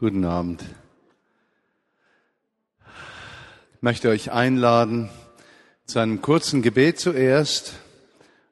Guten 0.00 0.24
Abend. 0.24 0.64
Ich 3.74 3.82
möchte 3.82 4.10
euch 4.10 4.30
einladen 4.30 5.10
zu 5.86 5.98
einem 5.98 6.22
kurzen 6.22 6.62
Gebet 6.62 7.00
zuerst. 7.00 7.74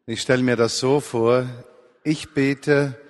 Ich 0.06 0.22
stelle 0.22 0.43
mir 0.43 0.56
das 0.56 0.80
so 0.80 0.98
vor, 0.98 1.46
ich 2.03 2.35
bete 2.35 3.01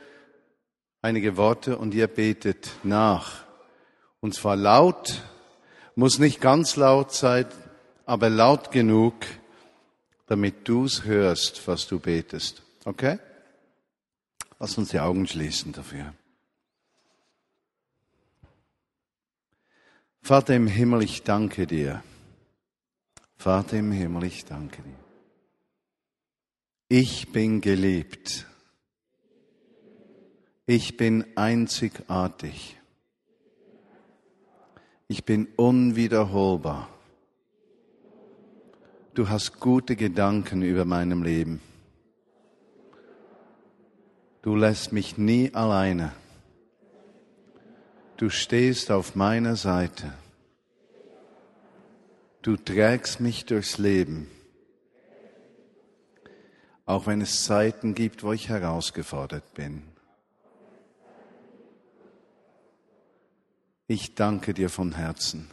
einige 1.01 1.39
Worte 1.39 1.79
und 1.79 1.95
ihr 1.95 2.09
betet 2.09 2.73
nach. 2.83 3.45
Und 4.21 4.35
zwar 4.35 4.55
laut, 4.55 5.23
muss 5.95 6.19
nicht 6.19 6.43
ganz 6.43 6.77
laut 6.77 7.15
sein, 7.15 7.47
aber 8.05 8.29
laut 8.29 8.71
genug, 8.71 9.15
damit 10.27 10.69
du 10.69 10.85
es 10.85 11.05
hörst, 11.05 11.67
was 11.67 11.87
du 11.87 12.01
betest. 12.01 12.61
Okay? 12.85 13.19
Lass 14.59 14.77
uns 14.77 14.91
die 14.91 15.01
Augen 15.01 15.27
schließen 15.27 15.73
dafür. 15.73 16.13
Vater 20.27 20.57
im 20.57 20.67
Himmel, 20.67 21.05
ich 21.05 21.23
danke 21.23 21.69
dir. 21.69 22.03
Vater 23.37 23.77
im 23.79 23.93
Himmel, 23.93 24.25
ich 24.25 24.45
danke 24.45 24.83
dir. 24.83 24.99
Ich 26.89 27.31
bin 27.31 27.61
geliebt. 27.61 28.45
Ich 30.67 30.97
bin 30.97 31.25
einzigartig. 31.37 32.77
Ich 35.07 35.25
bin 35.25 35.47
unwiederholbar. 35.55 36.89
Du 39.15 39.29
hast 39.29 39.61
gute 39.61 39.95
Gedanken 39.95 40.63
über 40.63 40.85
meinem 40.85 41.23
Leben. 41.23 41.61
Du 44.43 44.57
lässt 44.57 44.91
mich 44.91 45.17
nie 45.17 45.55
alleine. 45.55 46.13
Du 48.17 48.31
stehst 48.31 48.91
auf 48.91 49.15
meiner 49.15 49.57
Seite. 49.57 50.15
Du 52.41 52.57
trägst 52.57 53.21
mich 53.21 53.45
durchs 53.45 53.77
Leben. 53.77 54.31
Auch 56.87 57.07
wenn 57.07 57.21
es 57.21 57.45
Zeiten 57.45 57.95
gibt, 57.95 58.23
wo 58.23 58.33
ich 58.33 58.49
herausgefordert 58.49 59.53
bin. 59.53 59.83
Ich 63.87 64.15
danke 64.15 64.55
dir 64.55 64.71
von 64.71 64.95
Herzen. 64.95 65.51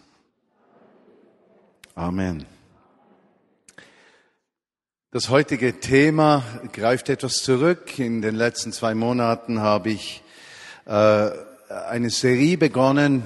Amen. 1.96 2.46
Das 5.12 5.30
heutige 5.30 5.82
Thema 5.82 6.44
greift 6.72 7.09
etwas 7.09 7.44
zurück. 7.44 8.00
In 8.00 8.22
den 8.22 8.36
letzten 8.36 8.72
zwei 8.72 8.96
Monaten 8.96 9.59
habe 9.59 9.90
ich 9.90 10.24
äh, 10.86 11.30
eine 11.74 12.10
Serie 12.10 12.58
begonnen, 12.58 13.24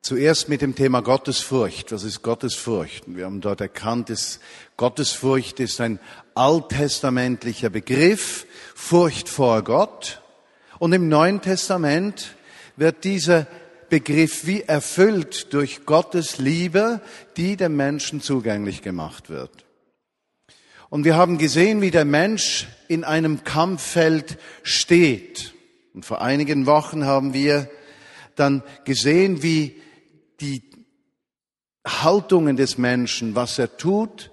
zuerst 0.00 0.48
mit 0.48 0.62
dem 0.62 0.74
Thema 0.74 1.02
Gottesfurcht. 1.02 1.90
Was 1.90 2.04
ist 2.04 2.22
Gottesfurcht? 2.22 3.04
Wir 3.06 3.24
haben 3.24 3.40
dort 3.40 3.60
erkannt, 3.60 4.08
dass 4.08 4.40
Gottesfurcht 4.76 5.58
ist 5.58 5.80
ein 5.80 5.98
alttestamentlicher 6.34 7.70
Begriff, 7.70 8.46
Furcht 8.74 9.28
vor 9.28 9.62
Gott. 9.62 10.22
Und 10.78 10.92
im 10.92 11.08
Neuen 11.08 11.40
Testament 11.40 12.36
wird 12.76 13.04
dieser 13.04 13.46
Begriff 13.88 14.46
wie 14.46 14.62
erfüllt 14.62 15.52
durch 15.52 15.86
Gottes 15.86 16.38
Liebe, 16.38 17.00
die 17.36 17.56
dem 17.56 17.74
Menschen 17.76 18.20
zugänglich 18.20 18.82
gemacht 18.82 19.28
wird. 19.28 19.64
Und 20.88 21.04
wir 21.04 21.16
haben 21.16 21.38
gesehen, 21.38 21.80
wie 21.80 21.90
der 21.90 22.04
Mensch 22.04 22.68
in 22.86 23.02
einem 23.02 23.42
Kampffeld 23.42 24.38
steht. 24.62 25.55
Und 25.96 26.04
vor 26.04 26.20
einigen 26.20 26.66
Wochen 26.66 27.06
haben 27.06 27.32
wir 27.32 27.70
dann 28.34 28.62
gesehen, 28.84 29.42
wie 29.42 29.80
die 30.42 30.62
Haltungen 31.86 32.58
des 32.58 32.76
Menschen, 32.76 33.34
was 33.34 33.58
er 33.58 33.78
tut, 33.78 34.30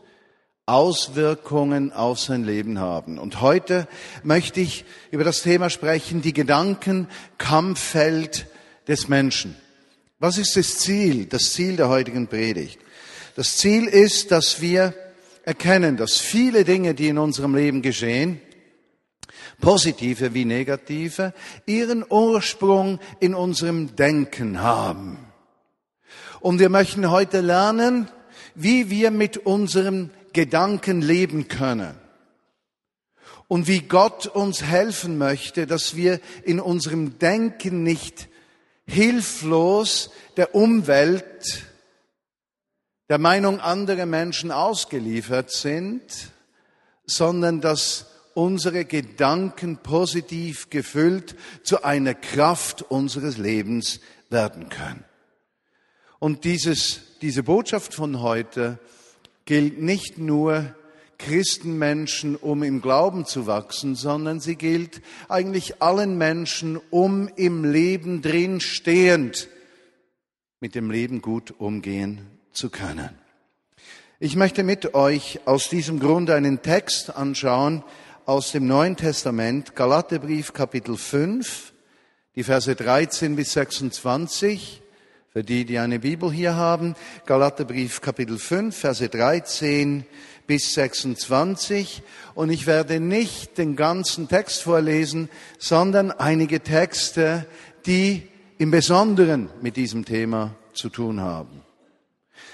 Auswirkungen 0.65 1.93
auf 1.93 2.19
sein 2.19 2.43
Leben 2.43 2.79
haben. 2.79 3.17
Und 3.17 3.39
heute 3.39 3.87
möchte 4.23 4.59
ich 4.59 4.83
über 5.09 5.23
das 5.23 5.41
Thema 5.41 5.69
sprechen, 5.69 6.21
die 6.21 6.33
Gedanken 6.33 7.07
Kampffeld 7.37 8.47
des 8.89 9.07
Menschen. 9.07 9.55
Was 10.19 10.37
ist 10.37 10.57
das 10.57 10.79
Ziel, 10.79 11.27
das 11.27 11.53
Ziel 11.53 11.77
der 11.77 11.87
heutigen 11.87 12.27
Predigt? 12.27 12.77
Das 13.37 13.55
Ziel 13.55 13.85
ist, 13.85 14.31
dass 14.31 14.59
wir 14.59 14.93
erkennen, 15.45 15.95
dass 15.95 16.17
viele 16.17 16.65
Dinge, 16.65 16.93
die 16.93 17.07
in 17.07 17.17
unserem 17.17 17.55
Leben 17.55 17.81
geschehen, 17.81 18.41
positive 19.59 20.33
wie 20.33 20.45
negative, 20.45 21.33
ihren 21.65 22.05
Ursprung 22.07 22.99
in 23.19 23.35
unserem 23.35 23.95
Denken 23.95 24.61
haben. 24.61 25.17
Und 26.39 26.59
wir 26.59 26.69
möchten 26.69 27.09
heute 27.09 27.41
lernen, 27.41 28.09
wie 28.55 28.89
wir 28.89 29.11
mit 29.11 29.37
unserem 29.37 30.09
Gedanken 30.33 31.01
leben 31.01 31.47
können. 31.47 31.95
Und 33.47 33.67
wie 33.67 33.81
Gott 33.81 34.25
uns 34.27 34.63
helfen 34.63 35.17
möchte, 35.17 35.67
dass 35.67 35.95
wir 35.95 36.19
in 36.43 36.59
unserem 36.59 37.19
Denken 37.19 37.83
nicht 37.83 38.27
hilflos 38.85 40.09
der 40.37 40.55
Umwelt, 40.55 41.65
der 43.09 43.19
Meinung 43.19 43.59
anderer 43.59 44.05
Menschen 44.05 44.51
ausgeliefert 44.51 45.51
sind, 45.51 46.01
sondern 47.05 47.61
dass 47.61 48.07
unsere 48.33 48.85
Gedanken 48.85 49.77
positiv 49.77 50.69
gefüllt 50.69 51.35
zu 51.63 51.83
einer 51.83 52.13
Kraft 52.13 52.81
unseres 52.81 53.37
Lebens 53.37 53.99
werden 54.29 54.69
können. 54.69 55.03
Und 56.19 56.45
dieses, 56.45 57.01
diese 57.21 57.43
Botschaft 57.43 57.93
von 57.93 58.21
heute 58.21 58.79
gilt 59.45 59.81
nicht 59.81 60.17
nur 60.17 60.73
Christenmenschen, 61.17 62.35
um 62.35 62.63
im 62.63 62.81
Glauben 62.81 63.25
zu 63.25 63.47
wachsen, 63.47 63.95
sondern 63.95 64.39
sie 64.39 64.55
gilt 64.55 65.01
eigentlich 65.29 65.81
allen 65.81 66.17
Menschen, 66.17 66.79
um 66.89 67.29
im 67.35 67.63
Leben 67.63 68.21
drin 68.21 68.59
stehend 68.59 69.47
mit 70.59 70.75
dem 70.75 70.91
Leben 70.91 71.21
gut 71.21 71.53
umgehen 71.59 72.21
zu 72.53 72.69
können. 72.69 73.09
Ich 74.19 74.37
möchte 74.37 74.63
mit 74.63 74.95
euch 74.95 75.41
aus 75.45 75.67
diesem 75.67 75.99
Grund 75.99 76.29
einen 76.29 76.61
Text 76.61 77.13
anschauen, 77.15 77.83
aus 78.25 78.51
dem 78.53 78.67
Neuen 78.67 78.95
Testament, 78.95 79.75
Galaterbrief 79.75 80.53
Kapitel 80.53 80.95
5, 80.95 81.73
die 82.35 82.43
Verse 82.43 82.73
13 82.73 83.35
bis 83.35 83.53
26. 83.53 84.81
Für 85.29 85.43
die, 85.43 85.65
die 85.65 85.79
eine 85.79 85.99
Bibel 85.99 86.31
hier 86.31 86.55
haben, 86.55 86.95
Galaterbrief 87.25 88.01
Kapitel 88.01 88.37
5, 88.37 88.75
Verse 88.75 89.09
13 89.09 90.05
bis 90.47 90.73
26. 90.73 92.03
Und 92.35 92.49
ich 92.49 92.65
werde 92.65 92.99
nicht 92.99 93.57
den 93.57 93.75
ganzen 93.75 94.29
Text 94.29 94.61
vorlesen, 94.63 95.29
sondern 95.57 96.11
einige 96.11 96.61
Texte, 96.61 97.45
die 97.85 98.27
im 98.57 98.71
Besonderen 98.71 99.49
mit 99.61 99.75
diesem 99.75 100.05
Thema 100.05 100.55
zu 100.73 100.89
tun 100.89 101.19
haben. 101.19 101.63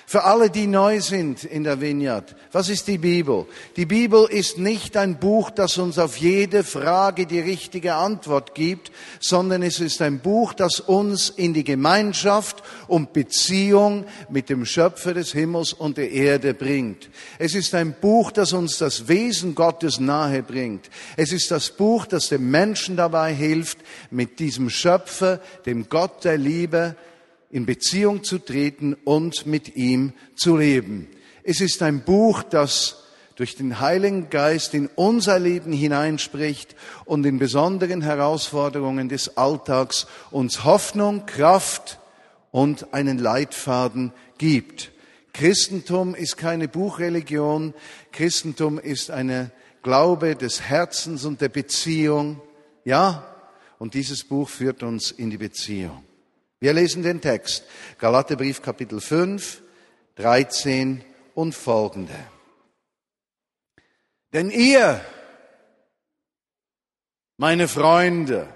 Für 0.09 0.23
alle, 0.23 0.49
die 0.49 0.65
neu 0.65 1.01
sind 1.01 1.43
in 1.43 1.63
der 1.63 1.81
Vineyard, 1.81 2.35
was 2.51 2.69
ist 2.69 2.87
die 2.87 2.97
Bibel? 2.97 3.45
Die 3.75 3.85
Bibel 3.85 4.25
ist 4.27 4.57
nicht 4.57 4.97
ein 4.97 5.19
Buch, 5.19 5.51
das 5.51 5.77
uns 5.77 5.99
auf 5.99 6.17
jede 6.17 6.63
Frage 6.63 7.27
die 7.27 7.39
richtige 7.39 7.93
Antwort 7.93 8.55
gibt, 8.55 8.91
sondern 9.19 9.61
es 9.61 9.79
ist 9.79 10.01
ein 10.01 10.17
Buch, 10.17 10.53
das 10.53 10.79
uns 10.79 11.29
in 11.29 11.53
die 11.53 11.63
Gemeinschaft 11.63 12.63
und 12.87 13.13
Beziehung 13.13 14.05
mit 14.31 14.49
dem 14.49 14.65
Schöpfer 14.65 15.13
des 15.13 15.31
Himmels 15.31 15.73
und 15.73 15.97
der 15.97 16.09
Erde 16.09 16.55
bringt. 16.55 17.07
Es 17.37 17.53
ist 17.53 17.75
ein 17.75 17.93
Buch, 17.93 18.31
das 18.31 18.51
uns 18.51 18.79
das 18.79 19.07
Wesen 19.07 19.53
Gottes 19.53 19.99
nahe 19.99 20.41
bringt. 20.41 20.89
Es 21.17 21.31
ist 21.31 21.51
das 21.51 21.69
Buch, 21.69 22.07
das 22.07 22.29
dem 22.29 22.49
Menschen 22.49 22.97
dabei 22.97 23.31
hilft, 23.31 23.77
mit 24.09 24.39
diesem 24.39 24.71
Schöpfer, 24.71 25.39
dem 25.67 25.87
Gott 25.87 26.23
der 26.23 26.39
Liebe, 26.39 26.95
in 27.49 27.65
Beziehung 27.65 28.23
zu 28.23 28.39
treten 28.39 28.95
und 29.03 29.45
mit 29.45 29.75
ihm 29.75 30.13
zu 30.35 30.57
leben. 30.57 31.07
Es 31.43 31.61
ist 31.61 31.81
ein 31.81 32.03
Buch, 32.03 32.43
das 32.43 33.03
durch 33.35 33.55
den 33.55 33.79
Heiligen 33.79 34.29
Geist 34.29 34.73
in 34.73 34.89
unser 34.95 35.39
Leben 35.39 35.71
hineinspricht 35.71 36.75
und 37.05 37.25
in 37.25 37.39
besonderen 37.39 38.01
Herausforderungen 38.01 39.07
des 39.07 39.37
Alltags 39.37 40.07
uns 40.29 40.65
Hoffnung, 40.65 41.25
Kraft 41.25 41.99
und 42.51 42.93
einen 42.93 43.17
Leitfaden 43.17 44.11
gibt. 44.37 44.91
Christentum 45.31 46.15
ist 46.15 46.35
keine 46.35 46.67
Buchreligion. 46.67 47.73
Christentum 48.11 48.77
ist 48.77 49.09
eine 49.09 49.51
Glaube 49.83 50.35
des 50.35 50.63
Herzens 50.63 51.23
und 51.23 51.39
der 51.39 51.49
Beziehung. 51.49 52.41
Ja, 52.83 53.23
und 53.77 53.93
dieses 53.93 54.25
Buch 54.25 54.49
führt 54.49 54.83
uns 54.83 55.11
in 55.11 55.29
die 55.29 55.37
Beziehung. 55.37 56.03
Wir 56.61 56.73
lesen 56.73 57.03
den 57.03 57.21
Text. 57.21 57.63
Galaterbrief 57.99 58.61
Kapitel 58.61 58.99
5, 58.99 59.61
13 60.15 61.05
und 61.33 61.55
folgende. 61.55 62.15
Denn 64.33 64.51
ihr, 64.51 64.99
meine 67.37 67.69
Freunde, 67.69 68.53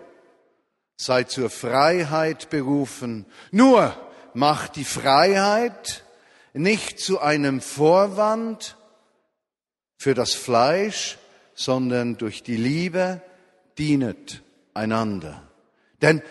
seid 0.97 1.31
zur 1.31 1.49
Freiheit 1.49 2.49
berufen. 2.49 3.25
Nur 3.51 3.95
macht 4.33 4.75
die 4.75 4.83
Freiheit 4.83 6.03
nicht 6.51 6.99
zu 6.99 7.21
einem 7.21 7.61
Vorwand 7.61 8.75
für 9.97 10.13
das 10.13 10.33
Fleisch, 10.33 11.17
sondern 11.53 12.17
durch 12.17 12.43
die 12.43 12.57
Liebe 12.57 13.21
dienet 13.77 14.43
einander. 14.73 15.47
Denn 16.01 16.21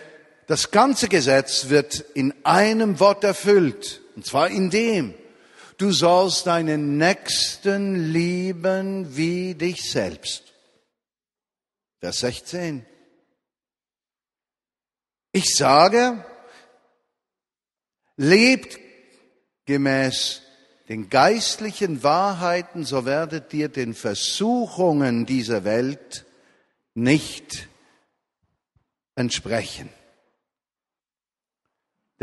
das 0.47 0.71
ganze 0.71 1.07
Gesetz 1.07 1.69
wird 1.69 1.99
in 2.13 2.33
einem 2.45 2.99
Wort 2.99 3.23
erfüllt, 3.23 4.01
und 4.15 4.25
zwar 4.25 4.49
in 4.49 4.69
dem, 4.69 5.13
du 5.77 5.91
sollst 5.91 6.47
deinen 6.47 6.97
Nächsten 6.97 8.11
lieben 8.11 9.15
wie 9.15 9.55
dich 9.55 9.89
selbst. 9.89 10.53
Vers 11.99 12.19
16. 12.19 12.85
Ich 15.31 15.55
sage, 15.55 16.23
lebt 18.17 18.79
gemäß 19.65 20.41
den 20.89 21.09
geistlichen 21.09 22.03
Wahrheiten, 22.03 22.83
so 22.83 23.05
werdet 23.05 23.53
ihr 23.53 23.69
den 23.69 23.93
Versuchungen 23.93 25.25
dieser 25.25 25.63
Welt 25.63 26.25
nicht 26.93 27.67
entsprechen. 29.15 29.89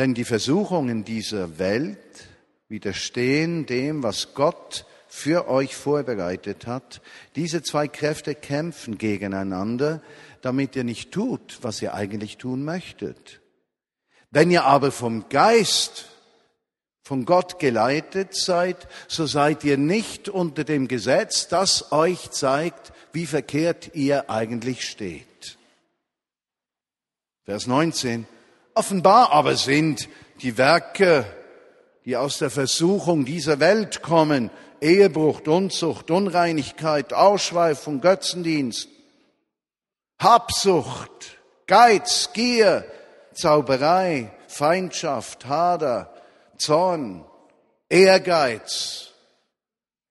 Denn 0.00 0.14
die 0.14 0.24
Versuchungen 0.24 1.04
dieser 1.04 1.58
Welt 1.58 2.26
widerstehen 2.68 3.66
dem, 3.66 4.02
was 4.02 4.32
Gott 4.32 4.86
für 5.06 5.46
euch 5.46 5.76
vorbereitet 5.76 6.66
hat. 6.66 7.02
Diese 7.36 7.62
zwei 7.62 7.86
Kräfte 7.86 8.34
kämpfen 8.34 8.96
gegeneinander, 8.96 10.00
damit 10.40 10.74
ihr 10.74 10.84
nicht 10.84 11.12
tut, 11.12 11.58
was 11.60 11.82
ihr 11.82 11.92
eigentlich 11.92 12.38
tun 12.38 12.64
möchtet. 12.64 13.42
Wenn 14.30 14.50
ihr 14.50 14.64
aber 14.64 14.90
vom 14.90 15.28
Geist, 15.28 16.06
von 17.02 17.26
Gott 17.26 17.58
geleitet 17.58 18.34
seid, 18.34 18.88
so 19.06 19.26
seid 19.26 19.64
ihr 19.64 19.76
nicht 19.76 20.30
unter 20.30 20.64
dem 20.64 20.88
Gesetz, 20.88 21.46
das 21.48 21.92
euch 21.92 22.30
zeigt, 22.30 22.94
wie 23.12 23.26
verkehrt 23.26 23.94
ihr 23.94 24.30
eigentlich 24.30 24.88
steht. 24.88 25.58
Vers 27.44 27.66
19. 27.66 28.26
Offenbar 28.80 29.30
aber 29.32 29.56
sind 29.56 30.08
die 30.40 30.56
Werke, 30.56 31.26
die 32.06 32.16
aus 32.16 32.38
der 32.38 32.48
Versuchung 32.48 33.26
dieser 33.26 33.60
Welt 33.60 34.00
kommen, 34.00 34.48
Ehebruch, 34.80 35.42
Unzucht, 35.46 36.10
Unreinigkeit, 36.10 37.12
Ausschweifung, 37.12 38.00
Götzendienst, 38.00 38.88
Habsucht, 40.18 41.36
Geiz, 41.66 42.30
Gier, 42.32 42.86
Zauberei, 43.34 44.32
Feindschaft, 44.48 45.44
Hader, 45.44 46.14
Zorn, 46.56 47.26
Ehrgeiz. 47.90 49.08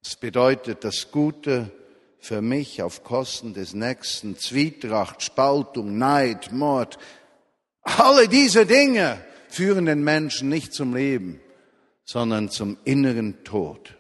Das 0.04 0.16
bedeutet 0.16 0.84
das 0.84 1.10
Gute 1.10 1.72
für 2.20 2.44
mich 2.44 2.84
auf 2.84 3.04
Kosten 3.04 3.56
des 3.56 3.74
Nächsten, 3.74 4.38
Zwietracht, 4.38 5.24
Spaltung, 5.24 5.98
Neid, 5.98 6.52
Mord. 6.52 7.00
Alle 7.82 8.28
diese 8.28 8.66
Dinge 8.66 9.24
führen 9.50 9.86
den 9.86 10.04
Menschen 10.04 10.50
nicht 10.50 10.74
zum 10.74 10.96
Leben, 10.96 11.42
sondern 12.06 12.50
zum 12.50 12.78
inneren 12.86 13.44
Tod. 13.44 13.96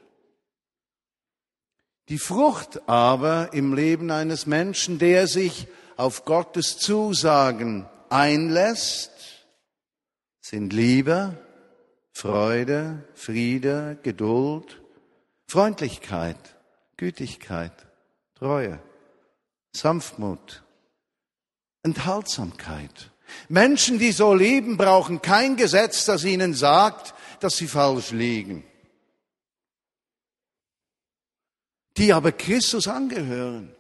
Die 2.09 2.17
Frucht 2.17 2.87
aber 2.87 3.53
im 3.53 3.73
Leben 3.73 4.09
eines 4.09 4.47
Menschen, 4.47 4.97
der 4.97 5.27
sich 5.27 5.67
auf 5.95 6.25
Gottes 6.25 6.77
Zusagen 6.77 7.87
einlässt, 8.09 9.11
sind 10.41 10.73
Liebe, 10.73 11.37
Freude, 12.11 13.07
Friede, 13.13 13.99
Geduld, 14.01 14.81
Freundlichkeit, 15.47 16.57
Gütigkeit, 16.97 17.73
Treue, 18.35 18.81
Sanftmut, 19.75 20.63
Enthaltsamkeit. 21.83 23.08
Menschen, 23.47 23.99
die 23.99 24.11
so 24.11 24.33
leben, 24.33 24.77
brauchen 24.77 25.21
kein 25.21 25.55
Gesetz, 25.55 26.05
das 26.05 26.23
ihnen 26.23 26.53
sagt, 26.53 27.13
dass 27.39 27.57
sie 27.57 27.67
falsch 27.67 28.11
liegen. 28.11 28.63
Die 31.97 32.13
aber 32.13 32.31
Christus 32.31 32.87
angehören, 32.87 33.75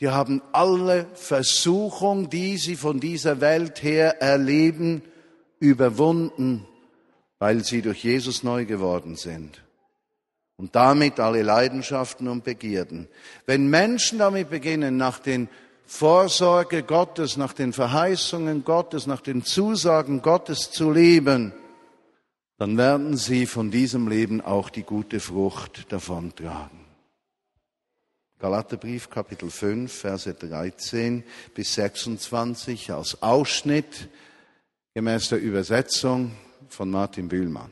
die 0.00 0.08
haben 0.08 0.42
alle 0.52 1.06
Versuchung, 1.14 2.28
die 2.28 2.56
sie 2.56 2.74
von 2.74 2.98
dieser 2.98 3.40
Welt 3.40 3.82
her 3.82 4.20
erleben, 4.20 5.02
überwunden, 5.60 6.66
weil 7.38 7.64
sie 7.64 7.82
durch 7.82 8.02
Jesus 8.02 8.42
neu 8.42 8.64
geworden 8.64 9.14
sind. 9.14 9.62
Und 10.56 10.74
damit 10.74 11.20
alle 11.20 11.42
Leidenschaften 11.42 12.28
und 12.28 12.44
Begierden. 12.44 13.08
Wenn 13.46 13.68
Menschen 13.68 14.18
damit 14.18 14.50
beginnen, 14.50 14.96
nach 14.96 15.18
den 15.18 15.48
Vorsorge 15.94 16.84
Gottes, 16.84 17.36
nach 17.36 17.52
den 17.52 17.74
Verheißungen 17.74 18.64
Gottes, 18.64 19.06
nach 19.06 19.20
den 19.20 19.44
Zusagen 19.44 20.22
Gottes 20.22 20.70
zu 20.70 20.90
leben, 20.90 21.52
dann 22.56 22.78
werden 22.78 23.18
sie 23.18 23.44
von 23.44 23.70
diesem 23.70 24.08
Leben 24.08 24.40
auch 24.40 24.70
die 24.70 24.84
gute 24.84 25.20
Frucht 25.20 25.92
davontragen. 25.92 26.80
Galaterbrief 28.38 29.10
Kapitel 29.10 29.50
5, 29.50 29.92
Verse 29.92 30.32
13 30.32 31.24
bis 31.54 31.74
26 31.74 32.90
als 32.90 33.22
Ausschnitt 33.22 34.08
gemäß 34.94 35.28
der 35.28 35.42
Übersetzung 35.42 36.32
von 36.70 36.90
Martin 36.90 37.28
Bühlmann. 37.28 37.70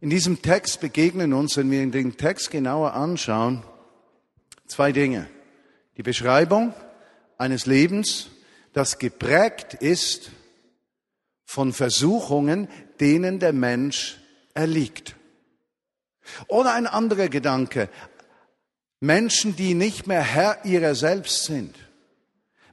In 0.00 0.10
diesem 0.10 0.40
Text 0.40 0.80
begegnen 0.80 1.32
uns, 1.32 1.56
wenn 1.56 1.68
wir 1.68 1.84
den 1.90 2.16
Text 2.16 2.52
genauer 2.52 2.94
anschauen, 2.94 3.64
zwei 4.68 4.92
Dinge. 4.92 5.28
Die 5.96 6.04
Beschreibung 6.04 6.72
eines 7.38 7.66
Lebens, 7.66 8.28
das 8.72 8.98
geprägt 8.98 9.74
ist 9.74 10.30
von 11.44 11.72
Versuchungen, 11.72 12.68
denen 13.00 13.38
der 13.38 13.52
Mensch 13.52 14.18
erliegt. 14.54 15.16
Oder 16.48 16.74
ein 16.74 16.86
anderer 16.86 17.28
Gedanke, 17.28 17.88
Menschen, 19.00 19.56
die 19.56 19.74
nicht 19.74 20.06
mehr 20.06 20.22
Herr 20.22 20.64
ihrer 20.64 20.94
selbst 20.94 21.44
sind. 21.44 21.74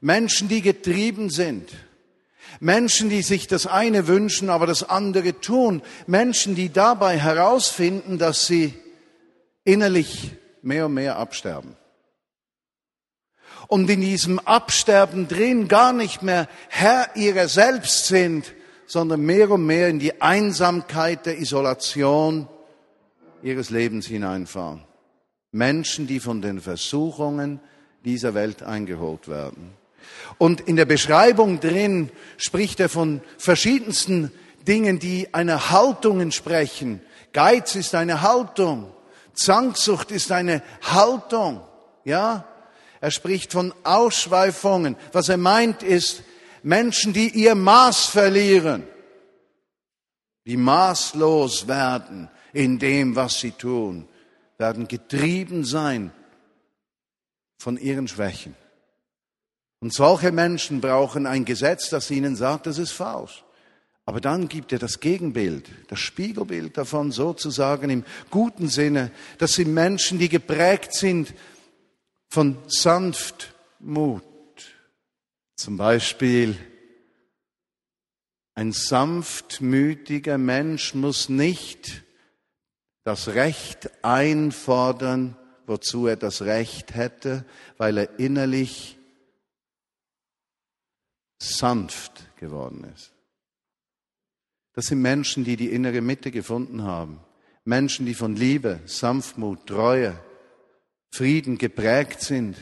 Menschen, 0.01 0.49
die 0.49 0.61
getrieben 0.61 1.29
sind. 1.29 1.71
Menschen, 2.59 3.09
die 3.09 3.21
sich 3.21 3.47
das 3.47 3.67
eine 3.67 4.07
wünschen, 4.07 4.49
aber 4.49 4.65
das 4.65 4.83
andere 4.83 5.39
tun. 5.39 5.81
Menschen, 6.07 6.55
die 6.55 6.69
dabei 6.69 7.19
herausfinden, 7.19 8.17
dass 8.17 8.47
sie 8.47 8.73
innerlich 9.63 10.31
mehr 10.61 10.87
und 10.87 10.95
mehr 10.95 11.17
absterben. 11.17 11.75
Und 13.67 13.89
in 13.89 14.01
diesem 14.01 14.39
Absterben 14.39 15.27
drin 15.27 15.67
gar 15.67 15.93
nicht 15.93 16.21
mehr 16.21 16.47
Herr 16.69 17.15
ihrer 17.15 17.47
selbst 17.47 18.05
sind, 18.05 18.53
sondern 18.85 19.21
mehr 19.21 19.49
und 19.51 19.65
mehr 19.65 19.89
in 19.89 19.99
die 19.99 20.21
Einsamkeit 20.21 21.25
der 21.25 21.39
Isolation 21.39 22.47
ihres 23.41 23.69
Lebens 23.69 24.05
hineinfahren. 24.07 24.83
Menschen, 25.51 26.07
die 26.07 26.19
von 26.19 26.41
den 26.41 26.59
Versuchungen 26.59 27.59
dieser 28.03 28.33
Welt 28.33 28.61
eingeholt 28.61 29.27
werden. 29.27 29.73
Und 30.37 30.61
in 30.61 30.75
der 30.75 30.85
Beschreibung 30.85 31.59
drin 31.59 32.11
spricht 32.37 32.79
er 32.79 32.89
von 32.89 33.21
verschiedensten 33.37 34.31
Dingen, 34.67 34.99
die 34.99 35.33
einer 35.33 35.71
Haltung 35.71 36.19
entsprechen. 36.19 37.01
Geiz 37.33 37.75
ist 37.75 37.95
eine 37.95 38.21
Haltung. 38.21 38.91
Zanksucht 39.33 40.11
ist 40.11 40.31
eine 40.31 40.61
Haltung. 40.81 41.61
Ja? 42.03 42.45
Er 43.01 43.11
spricht 43.11 43.51
von 43.51 43.73
Ausschweifungen. 43.83 44.95
Was 45.11 45.29
er 45.29 45.37
meint 45.37 45.83
ist 45.83 46.23
Menschen, 46.63 47.13
die 47.13 47.29
ihr 47.29 47.55
Maß 47.55 48.07
verlieren, 48.07 48.83
die 50.45 50.57
maßlos 50.57 51.67
werden 51.67 52.29
in 52.53 52.79
dem, 52.79 53.15
was 53.15 53.39
sie 53.39 53.51
tun 53.51 54.07
werden 54.57 54.87
getrieben 54.87 55.63
sein 55.63 56.11
von 57.57 57.77
ihren 57.77 58.07
Schwächen. 58.07 58.55
Und 59.79 59.93
solche 59.93 60.31
Menschen 60.31 60.81
brauchen 60.81 61.27
ein 61.27 61.45
Gesetz, 61.45 61.89
das 61.89 62.09
ihnen 62.09 62.35
sagt, 62.35 62.65
das 62.67 62.77
ist 62.77 62.91
falsch. 62.91 63.43
Aber 64.05 64.21
dann 64.21 64.47
gibt 64.47 64.71
er 64.71 64.79
das 64.79 64.99
Gegenbild, 64.99 65.69
das 65.89 65.99
Spiegelbild 65.99 66.77
davon 66.77 67.11
sozusagen 67.11 67.89
im 67.89 68.05
guten 68.29 68.67
Sinne. 68.67 69.11
Das 69.39 69.53
sind 69.53 69.73
Menschen, 69.73 70.19
die 70.19 70.29
geprägt 70.29 70.93
sind 70.93 71.33
von 72.35 72.57
Sanftmut. 72.67 74.21
Zum 75.55 75.77
Beispiel 75.77 76.57
ein 78.55 78.73
sanftmütiger 78.73 80.37
Mensch 80.37 80.95
muss 80.95 81.29
nicht 81.29 82.03
das 83.05 83.29
Recht 83.29 83.89
einfordern, 84.03 85.37
wozu 85.65 86.07
er 86.07 86.17
das 86.17 86.41
Recht 86.41 86.93
hätte, 86.93 87.45
weil 87.77 87.99
er 87.99 88.19
innerlich 88.19 88.97
sanft 91.37 92.35
geworden 92.35 92.83
ist. 92.93 93.13
Das 94.73 94.87
sind 94.87 95.01
Menschen, 95.01 95.45
die 95.45 95.55
die 95.55 95.71
innere 95.71 96.01
Mitte 96.01 96.31
gefunden 96.31 96.83
haben. 96.83 97.21
Menschen, 97.63 98.05
die 98.05 98.13
von 98.13 98.35
Liebe, 98.35 98.81
Sanftmut, 98.83 99.67
Treue, 99.67 100.19
Frieden 101.15 101.57
geprägt 101.57 102.21
sind. 102.21 102.57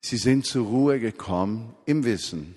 Sie 0.00 0.16
sind 0.16 0.46
zur 0.46 0.66
Ruhe 0.66 0.98
gekommen 0.98 1.76
im 1.86 2.04
Wissen, 2.04 2.56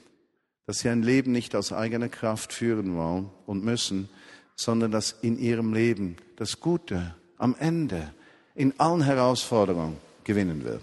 dass 0.66 0.80
sie 0.80 0.90
ein 0.90 1.04
Leben 1.04 1.32
nicht 1.32 1.56
aus 1.56 1.72
eigener 1.72 2.10
Kraft 2.10 2.54
führen 2.54 2.96
wollen 2.96 3.30
und 3.46 3.64
müssen, 3.64 4.10
sondern 4.56 4.92
dass 4.92 5.12
in 5.22 5.38
ihrem 5.38 5.74
Leben 5.74 6.18
das 6.38 6.60
Gute 6.60 7.14
am 7.38 7.56
Ende 7.60 8.14
in 8.56 8.80
allen 8.80 9.04
Herausforderungen 9.04 9.98
gewinnen 10.24 10.64
wird. 10.64 10.82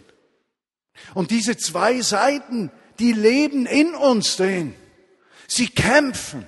Und 1.15 1.33
diese 1.33 1.57
zwei 1.57 2.01
Seiten, 2.01 2.71
die 3.01 3.13
leben 3.13 3.67
in 3.67 3.95
uns 3.95 4.37
drin. 4.37 4.75
Sie 5.49 5.67
kämpfen. 5.69 6.47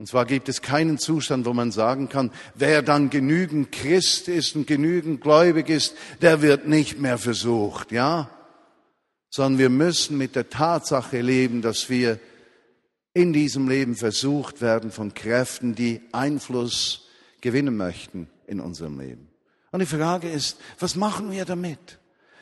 Und 0.00 0.06
zwar 0.06 0.24
gibt 0.24 0.48
es 0.48 0.62
keinen 0.62 0.96
Zustand, 0.96 1.44
wo 1.44 1.52
man 1.52 1.72
sagen 1.72 2.08
kann, 2.08 2.30
wer 2.54 2.80
dann 2.80 3.10
genügend 3.10 3.70
Christ 3.70 4.28
ist 4.28 4.56
und 4.56 4.66
genügend 4.66 5.20
gläubig 5.20 5.68
ist, 5.68 5.94
der 6.22 6.40
wird 6.40 6.66
nicht 6.66 6.98
mehr 6.98 7.18
versucht, 7.18 7.92
ja? 7.92 8.30
Sondern 9.28 9.58
wir 9.58 9.68
müssen 9.68 10.16
mit 10.16 10.36
der 10.36 10.48
Tatsache 10.48 11.20
leben, 11.20 11.60
dass 11.60 11.90
wir 11.90 12.18
in 13.12 13.34
diesem 13.34 13.68
Leben 13.68 13.94
versucht 13.94 14.62
werden 14.62 14.90
von 14.90 15.12
Kräften, 15.12 15.74
die 15.74 16.00
Einfluss 16.12 17.06
gewinnen 17.42 17.76
möchten 17.76 18.26
in 18.46 18.58
unserem 18.58 18.98
Leben. 18.98 19.28
Und 19.70 19.80
die 19.80 19.86
Frage 19.86 20.30
ist, 20.30 20.56
was 20.78 20.96
machen 20.96 21.30
wir 21.30 21.44
damit? 21.44 21.98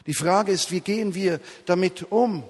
Die 0.07 0.15
Frage 0.15 0.53
ist, 0.53 0.71
wie 0.71 0.81
gehen 0.81 1.12
wir 1.17 1.41
damit 1.67 2.12
um? 2.12 2.45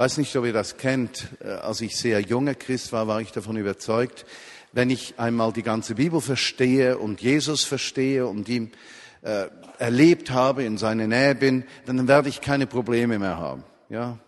Weiß 0.00 0.16
nicht, 0.16 0.34
ob 0.36 0.46
ihr 0.46 0.54
das 0.54 0.78
kennt. 0.78 1.28
Äh, 1.44 1.48
als 1.48 1.82
ich 1.82 1.94
sehr 1.94 2.20
junger 2.20 2.54
Christ 2.54 2.90
war, 2.92 3.06
war 3.06 3.20
ich 3.20 3.32
davon 3.32 3.58
überzeugt, 3.58 4.24
wenn 4.72 4.88
ich 4.88 5.14
einmal 5.18 5.52
die 5.52 5.62
ganze 5.62 5.96
Bibel 5.96 6.22
verstehe 6.22 6.96
und 6.96 7.20
Jesus 7.20 7.64
verstehe 7.64 8.26
und 8.26 8.48
ihn 8.48 8.72
äh, 9.20 9.48
erlebt 9.78 10.30
habe, 10.30 10.64
in 10.64 10.78
seiner 10.78 11.06
Nähe 11.06 11.34
bin, 11.34 11.64
dann 11.84 12.08
werde 12.08 12.30
ich 12.30 12.40
keine 12.40 12.66
Probleme 12.66 13.18
mehr 13.18 13.36
haben. 13.36 13.62
Ja. 13.90 14.18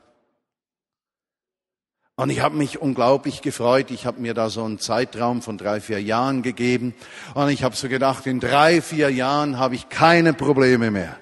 Und 2.16 2.28
ich 2.28 2.42
habe 2.42 2.56
mich 2.56 2.82
unglaublich 2.82 3.40
gefreut. 3.40 3.90
Ich 3.90 4.04
habe 4.04 4.20
mir 4.20 4.34
da 4.34 4.50
so 4.50 4.64
einen 4.64 4.78
Zeitraum 4.78 5.40
von 5.40 5.56
drei, 5.56 5.80
vier 5.80 6.02
Jahren 6.02 6.42
gegeben. 6.42 6.94
Und 7.32 7.48
ich 7.48 7.64
habe 7.64 7.74
so 7.76 7.88
gedacht, 7.88 8.26
in 8.26 8.40
drei, 8.40 8.82
vier 8.82 9.08
Jahren 9.08 9.58
habe 9.58 9.74
ich 9.74 9.88
keine 9.88 10.34
Probleme 10.34 10.90
mehr. 10.90 11.18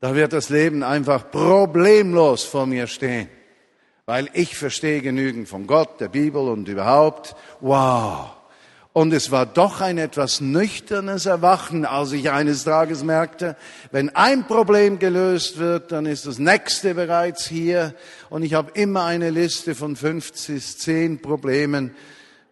Da 0.00 0.14
wird 0.14 0.32
das 0.32 0.48
Leben 0.48 0.84
einfach 0.84 1.28
problemlos 1.28 2.44
vor 2.44 2.66
mir 2.66 2.86
stehen, 2.86 3.28
weil 4.06 4.28
ich 4.32 4.56
verstehe 4.56 5.00
genügend 5.00 5.48
von 5.48 5.66
Gott, 5.66 6.00
der 6.00 6.08
Bibel 6.08 6.42
und 6.42 6.68
überhaupt. 6.68 7.34
Wow. 7.58 8.30
Und 8.92 9.12
es 9.12 9.32
war 9.32 9.44
doch 9.44 9.80
ein 9.80 9.98
etwas 9.98 10.40
nüchternes 10.40 11.26
Erwachen, 11.26 11.84
als 11.84 12.12
ich 12.12 12.30
eines 12.30 12.62
Tages 12.62 13.02
merkte, 13.02 13.56
wenn 13.90 14.14
ein 14.14 14.46
Problem 14.46 15.00
gelöst 15.00 15.58
wird, 15.58 15.90
dann 15.90 16.06
ist 16.06 16.26
das 16.26 16.38
nächste 16.38 16.94
bereits 16.94 17.48
hier. 17.48 17.92
Und 18.30 18.44
ich 18.44 18.54
habe 18.54 18.70
immer 18.74 19.04
eine 19.04 19.30
Liste 19.30 19.74
von 19.74 19.96
fünf 19.96 20.32
bis 20.46 20.78
zehn 20.78 21.20
Problemen, 21.20 21.94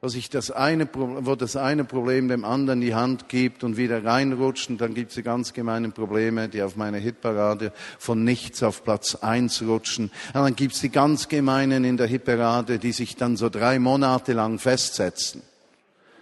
wo, 0.06 0.08
sich 0.08 0.30
das 0.30 0.52
eine, 0.52 0.88
wo 0.94 1.34
das 1.34 1.56
eine 1.56 1.82
Problem 1.82 2.28
dem 2.28 2.44
anderen 2.44 2.80
die 2.80 2.94
Hand 2.94 3.28
gibt 3.28 3.64
und 3.64 3.76
wieder 3.76 4.04
reinrutscht. 4.04 4.70
Und 4.70 4.80
dann 4.80 4.94
gibt 4.94 5.08
es 5.08 5.16
die 5.16 5.24
ganz 5.24 5.52
gemeinen 5.52 5.90
Probleme, 5.90 6.48
die 6.48 6.62
auf 6.62 6.76
meiner 6.76 6.98
Hitparade 6.98 7.72
von 7.98 8.22
nichts 8.22 8.62
auf 8.62 8.84
Platz 8.84 9.16
eins 9.16 9.62
rutschen. 9.62 10.12
Und 10.28 10.34
dann 10.34 10.54
gibt 10.54 10.74
es 10.74 10.80
die 10.80 10.90
ganz 10.90 11.26
gemeinen 11.26 11.82
in 11.82 11.96
der 11.96 12.06
Hitparade, 12.06 12.78
die 12.78 12.92
sich 12.92 13.16
dann 13.16 13.36
so 13.36 13.48
drei 13.48 13.80
Monate 13.80 14.32
lang 14.32 14.60
festsetzen. 14.60 15.42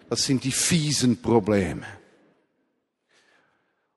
Das 0.08 0.24
sind 0.24 0.44
die 0.44 0.52
fiesen 0.52 1.20
Probleme. 1.20 1.84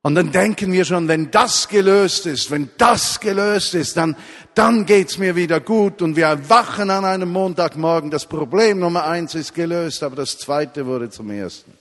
Und 0.08 0.16
dann 0.16 0.32
denken 0.32 0.72
wir 0.72 0.86
schon, 0.86 1.10
wenn 1.10 1.32
das 1.32 1.68
gelöst 1.68 2.28
ist, 2.28 2.50
wenn 2.50 2.70
das 2.78 3.20
gelöst 3.20 3.76
ist, 3.76 3.98
dann, 3.98 4.16
dann 4.54 4.86
geht's 4.86 5.18
mir 5.18 5.36
wieder 5.36 5.60
gut 5.60 6.02
und 6.02 6.16
wir 6.16 6.28
erwachen 6.28 6.90
an 6.90 7.04
einem 7.04 7.30
Montagmorgen. 7.30 8.10
Das 8.10 8.26
Problem 8.26 8.80
Nummer 8.80 9.04
eins 9.04 9.36
ist 9.36 9.54
gelöst, 9.54 10.04
aber 10.04 10.16
das 10.16 10.38
zweite 10.38 10.86
wurde 10.86 11.10
zum 11.10 11.30
ersten. 11.30 11.74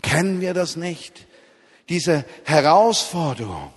Kennen 0.00 0.40
wir 0.40 0.54
das 0.54 0.76
nicht? 0.76 1.26
Diese 1.90 2.24
Herausforderung. 2.44 3.70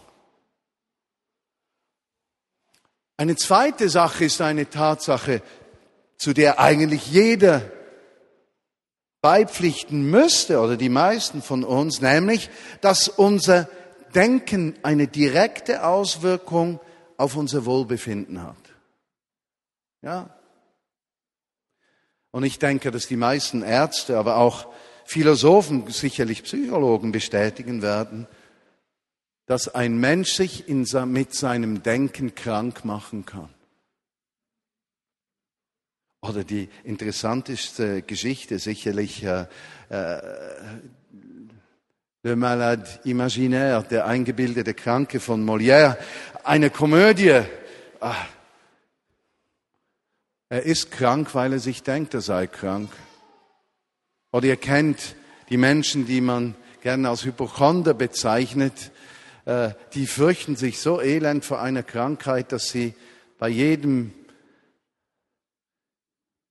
Eine 3.17 3.35
zweite 3.35 3.89
Sache 3.89 4.23
ist 4.23 4.39
eine 4.39 4.69
Tatsache, 4.69 5.41
zu 6.15 6.31
der 6.31 6.61
eigentlich 6.61 7.07
jeder 7.07 7.76
beipflichten 9.21 10.09
müsste, 10.09 10.59
oder 10.59 10.77
die 10.77 10.89
meisten 10.89 11.41
von 11.41 11.63
uns, 11.63 12.01
nämlich, 12.01 12.49
dass 12.81 13.07
unser 13.07 13.67
Denken 14.13 14.75
eine 14.83 15.07
direkte 15.07 15.85
Auswirkung 15.85 16.79
auf 17.17 17.35
unser 17.35 17.65
Wohlbefinden 17.65 18.43
hat. 18.43 18.55
Ja? 20.01 20.29
Und 22.31 22.43
ich 22.43 22.59
denke, 22.59 22.91
dass 22.91 23.07
die 23.07 23.17
meisten 23.17 23.63
Ärzte, 23.63 24.17
aber 24.17 24.37
auch 24.37 24.67
Philosophen, 25.05 25.89
sicherlich 25.89 26.43
Psychologen 26.43 27.11
bestätigen 27.11 27.81
werden, 27.81 28.27
dass 29.45 29.73
ein 29.73 29.97
Mensch 29.97 30.33
sich 30.33 30.67
in, 30.67 30.85
mit 31.05 31.33
seinem 31.33 31.81
Denken 31.81 32.35
krank 32.35 32.83
machen 32.85 33.25
kann. 33.25 33.49
Oder 36.21 36.43
die 36.43 36.69
interessanteste 36.83 38.01
Geschichte 38.01 38.59
sicherlich 38.59 39.23
äh, 39.23 39.45
äh, 39.89 40.21
Le 42.23 42.35
Malade 42.35 42.87
Imaginaire, 43.03 43.83
der 43.83 44.05
eingebildete 44.05 44.73
Kranke 44.73 45.19
von 45.19 45.45
Molière, 45.45 45.97
eine 46.43 46.69
Komödie. 46.69 47.41
Ah. 47.99 48.15
Er 50.49 50.63
ist 50.63 50.91
krank, 50.91 51.35
weil 51.35 51.53
er 51.53 51.59
sich 51.59 51.83
denkt, 51.83 52.13
er 52.13 52.21
sei 52.21 52.47
krank. 52.47 52.89
Oder 54.31 54.47
ihr 54.47 54.57
kennt 54.57 55.15
die 55.49 55.57
Menschen, 55.57 56.05
die 56.05 56.21
man 56.21 56.55
gerne 56.81 57.09
als 57.09 57.23
Hypochonder 57.25 57.93
bezeichnet, 57.93 58.91
äh, 59.45 59.71
die 59.93 60.07
fürchten 60.07 60.55
sich 60.55 60.79
so 60.79 61.01
elend 61.01 61.45
vor 61.45 61.61
einer 61.61 61.83
Krankheit, 61.83 62.51
dass 62.51 62.69
sie 62.69 62.93
bei 63.37 63.49
jedem 63.49 64.13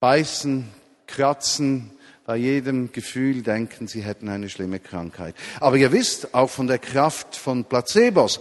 beißen, 0.01 0.69
kratzen, 1.07 1.91
bei 2.27 2.37
jedem 2.37 2.91
Gefühl 2.91 3.43
denken, 3.43 3.87
sie 3.87 4.03
hätten 4.03 4.29
eine 4.29 4.49
schlimme 4.49 4.81
Krankheit. 4.81 5.37
Aber 5.61 5.77
ihr 5.77 5.93
wisst 5.93 6.35
auch 6.35 6.51
von 6.51 6.67
der 6.67 6.81
Kraft 6.81 7.37
von 7.37 7.65
Placebos. 7.65 8.41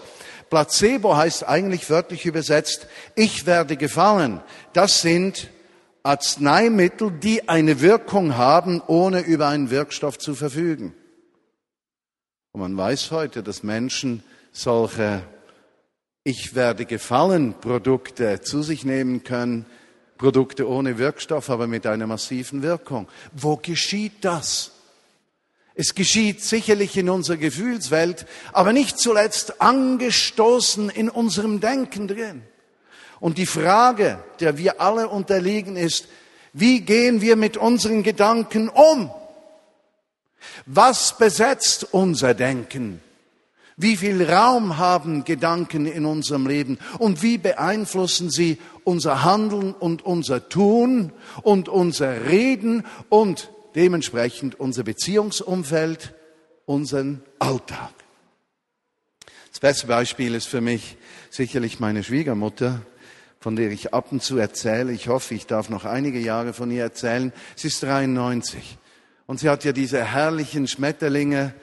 Placebo 0.49 1.15
heißt 1.15 1.47
eigentlich 1.47 1.89
wörtlich 1.89 2.25
übersetzt, 2.25 2.87
ich 3.15 3.45
werde 3.45 3.77
gefallen. 3.77 4.41
Das 4.73 5.01
sind 5.01 5.49
Arzneimittel, 6.01 7.11
die 7.11 7.47
eine 7.47 7.81
Wirkung 7.81 8.37
haben, 8.37 8.81
ohne 8.87 9.21
über 9.21 9.47
einen 9.47 9.69
Wirkstoff 9.69 10.17
zu 10.17 10.33
verfügen. 10.33 10.93
Und 12.53 12.61
man 12.61 12.77
weiß 12.77 13.11
heute, 13.11 13.43
dass 13.43 13.63
Menschen 13.63 14.23
solche 14.51 15.21
Ich 16.23 16.55
werde 16.55 16.85
gefallen 16.85 17.53
Produkte 17.59 18.41
zu 18.41 18.63
sich 18.63 18.83
nehmen 18.83 19.23
können, 19.23 19.67
Produkte 20.17 20.67
ohne 20.67 20.97
Wirkstoff, 20.97 21.49
aber 21.49 21.67
mit 21.67 21.85
einer 21.85 22.07
massiven 22.07 22.61
Wirkung. 22.61 23.07
Wo 23.33 23.57
geschieht 23.57 24.23
das? 24.23 24.71
Es 25.75 25.93
geschieht 25.93 26.41
sicherlich 26.41 26.95
in 26.95 27.09
unserer 27.09 27.37
Gefühlswelt, 27.37 28.25
aber 28.53 28.71
nicht 28.71 28.97
zuletzt 28.97 29.61
angestoßen 29.61 30.89
in 30.89 31.09
unserem 31.09 31.59
Denken 31.59 32.07
drin. 32.07 32.43
Und 33.19 33.37
die 33.37 33.45
Frage, 33.45 34.23
der 34.39 34.57
wir 34.57 34.79
alle 34.79 35.09
unterliegen, 35.09 35.75
ist, 35.75 36.07
wie 36.53 36.79
gehen 36.81 37.19
wir 37.19 37.35
mit 37.35 37.57
unseren 37.57 38.03
Gedanken 38.03 38.69
um? 38.69 39.11
Was 40.65 41.17
besetzt 41.17 41.87
unser 41.91 42.33
Denken? 42.33 43.01
Wie 43.77 43.97
viel 43.97 44.23
Raum 44.23 44.77
haben 44.77 45.25
Gedanken 45.25 45.85
in 45.85 46.05
unserem 46.05 46.47
Leben 46.47 46.79
und 46.97 47.21
wie 47.21 47.37
beeinflussen 47.37 48.29
sie 48.29 48.57
unser 48.85 49.23
Handeln 49.23 49.73
und 49.73 50.05
unser 50.05 50.47
Tun 50.47 51.11
und 51.41 51.67
unser 51.67 52.25
Reden 52.25 52.85
und 53.09 53.51
dementsprechend 53.75 54.57
unser 54.57 54.83
Beziehungsumfeld, 54.83 56.13
unseren 56.65 57.21
Alltag? 57.39 57.91
Das 59.49 59.59
beste 59.59 59.87
Beispiel 59.87 60.35
ist 60.35 60.47
für 60.47 60.61
mich 60.61 60.95
sicherlich 61.29 61.81
meine 61.81 62.03
Schwiegermutter, 62.03 62.81
von 63.41 63.57
der 63.57 63.71
ich 63.71 63.93
ab 63.93 64.07
und 64.11 64.23
zu 64.23 64.37
erzähle. 64.37 64.93
Ich 64.93 65.09
hoffe, 65.09 65.35
ich 65.35 65.47
darf 65.47 65.69
noch 65.69 65.83
einige 65.83 66.19
Jahre 66.19 66.53
von 66.53 66.71
ihr 66.71 66.83
erzählen. 66.83 67.33
Sie 67.57 67.67
ist 67.67 67.83
93 67.83 68.77
und 69.27 69.41
sie 69.41 69.49
hat 69.49 69.65
ja 69.65 69.73
diese 69.73 70.01
herrlichen 70.01 70.67
Schmetterlinge 70.67 71.53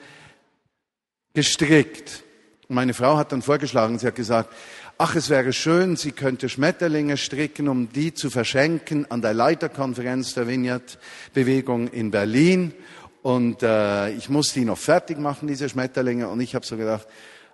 gestrickt. 1.33 2.23
Meine 2.69 2.93
Frau 2.93 3.17
hat 3.17 3.31
dann 3.31 3.41
vorgeschlagen, 3.41 3.99
sie 3.99 4.07
hat 4.07 4.15
gesagt, 4.15 4.53
ach, 4.97 5.15
es 5.15 5.29
wäre 5.29 5.53
schön, 5.53 5.95
sie 5.95 6.11
könnte 6.11 6.49
Schmetterlinge 6.49 7.17
stricken, 7.17 7.67
um 7.67 7.89
die 7.91 8.13
zu 8.13 8.29
verschenken 8.29 9.09
an 9.11 9.21
der 9.21 9.33
Leiterkonferenz 9.33 10.33
der 10.33 10.47
Vineyard-Bewegung 10.47 11.87
in 11.89 12.11
Berlin. 12.11 12.73
Und 13.21 13.63
äh, 13.63 14.11
ich 14.11 14.29
muss 14.29 14.53
die 14.53 14.65
noch 14.65 14.77
fertig 14.77 15.17
machen, 15.17 15.47
diese 15.47 15.69
Schmetterlinge. 15.69 16.27
Und 16.27 16.39
ich 16.41 16.55
habe 16.55 16.65
so 16.65 16.77
gedacht, 16.77 17.07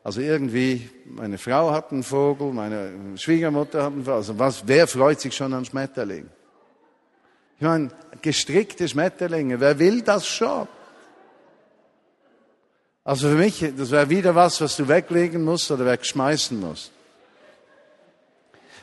also 0.04 0.22
irgendwie, 0.22 0.90
meine 1.06 1.38
Frau 1.38 1.72
hat 1.72 1.92
einen 1.92 2.04
Vogel, 2.04 2.54
meine 2.54 2.92
Schwiegermutter 3.16 3.84
hat 3.84 3.94
einen 3.94 4.04
Vogel. 4.04 4.18
Also 4.18 4.40
was, 4.40 4.68
wer 4.68 4.88
freut 4.88 5.20
sich 5.20 5.36
schon 5.36 5.54
an 5.54 5.66
Schmetterlingen? 5.66 6.30
Ich 7.58 7.64
meine, 7.64 7.90
gestrickte 8.22 8.88
Schmetterlinge, 8.88 9.60
wer 9.60 9.78
will 9.80 10.02
das 10.02 10.28
schon? 10.28 10.68
Also 13.10 13.30
für 13.30 13.38
mich, 13.38 13.66
das 13.76 13.90
wäre 13.90 14.08
wieder 14.12 14.36
was, 14.36 14.62
was 14.62 14.78
du 14.78 14.88
weglegen 14.88 15.44
musst 15.44 15.72
oder 15.72 15.84
wegschmeißen 15.84 16.60
musst. 16.60 16.92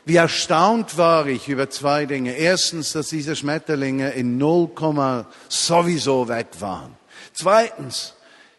Wie 0.04 0.16
erstaunt 0.16 0.98
war 0.98 1.28
ich 1.28 1.46
über 1.46 1.70
zwei 1.70 2.06
Dinge. 2.06 2.32
Erstens, 2.32 2.90
dass 2.90 3.10
diese 3.10 3.36
Schmetterlinge 3.36 4.10
in 4.14 4.36
0, 4.36 5.26
sowieso 5.48 6.26
weg 6.26 6.48
waren. 6.58 6.96
Zweitens, 7.34 8.14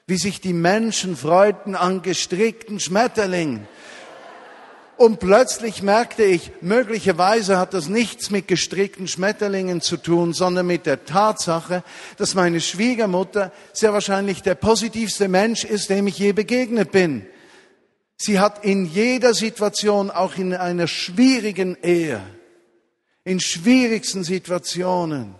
wie 0.05 0.15
sich 0.15 0.39
die 0.39 0.53
Menschen 0.53 1.17
freuten 1.17 1.75
an 1.75 2.01
gestrickten 2.01 2.79
Schmetterlingen. 2.79 3.67
Und 4.97 5.19
plötzlich 5.19 5.83
merkte 5.83 6.23
ich, 6.23 6.51
möglicherweise 6.61 7.59
hat 7.59 7.75
das 7.75 7.87
nichts 7.87 8.31
mit 8.31 8.47
gestrickten 8.47 9.07
Schmetterlingen 9.07 9.79
zu 9.79 9.97
tun, 9.97 10.33
sondern 10.33 10.65
mit 10.65 10.87
der 10.87 11.05
Tatsache, 11.05 11.83
dass 12.17 12.33
meine 12.33 12.59
Schwiegermutter 12.59 13.51
sehr 13.73 13.93
wahrscheinlich 13.93 14.41
der 14.41 14.55
positivste 14.55 15.27
Mensch 15.27 15.63
ist, 15.63 15.91
dem 15.91 16.07
ich 16.07 16.17
je 16.17 16.31
begegnet 16.31 16.91
bin. 16.91 17.27
Sie 18.17 18.39
hat 18.39 18.65
in 18.65 18.85
jeder 18.85 19.35
Situation, 19.35 20.09
auch 20.09 20.35
in 20.35 20.55
einer 20.55 20.87
schwierigen 20.87 21.77
Ehe, 21.83 22.19
in 23.23 23.39
schwierigsten 23.39 24.23
Situationen, 24.23 25.35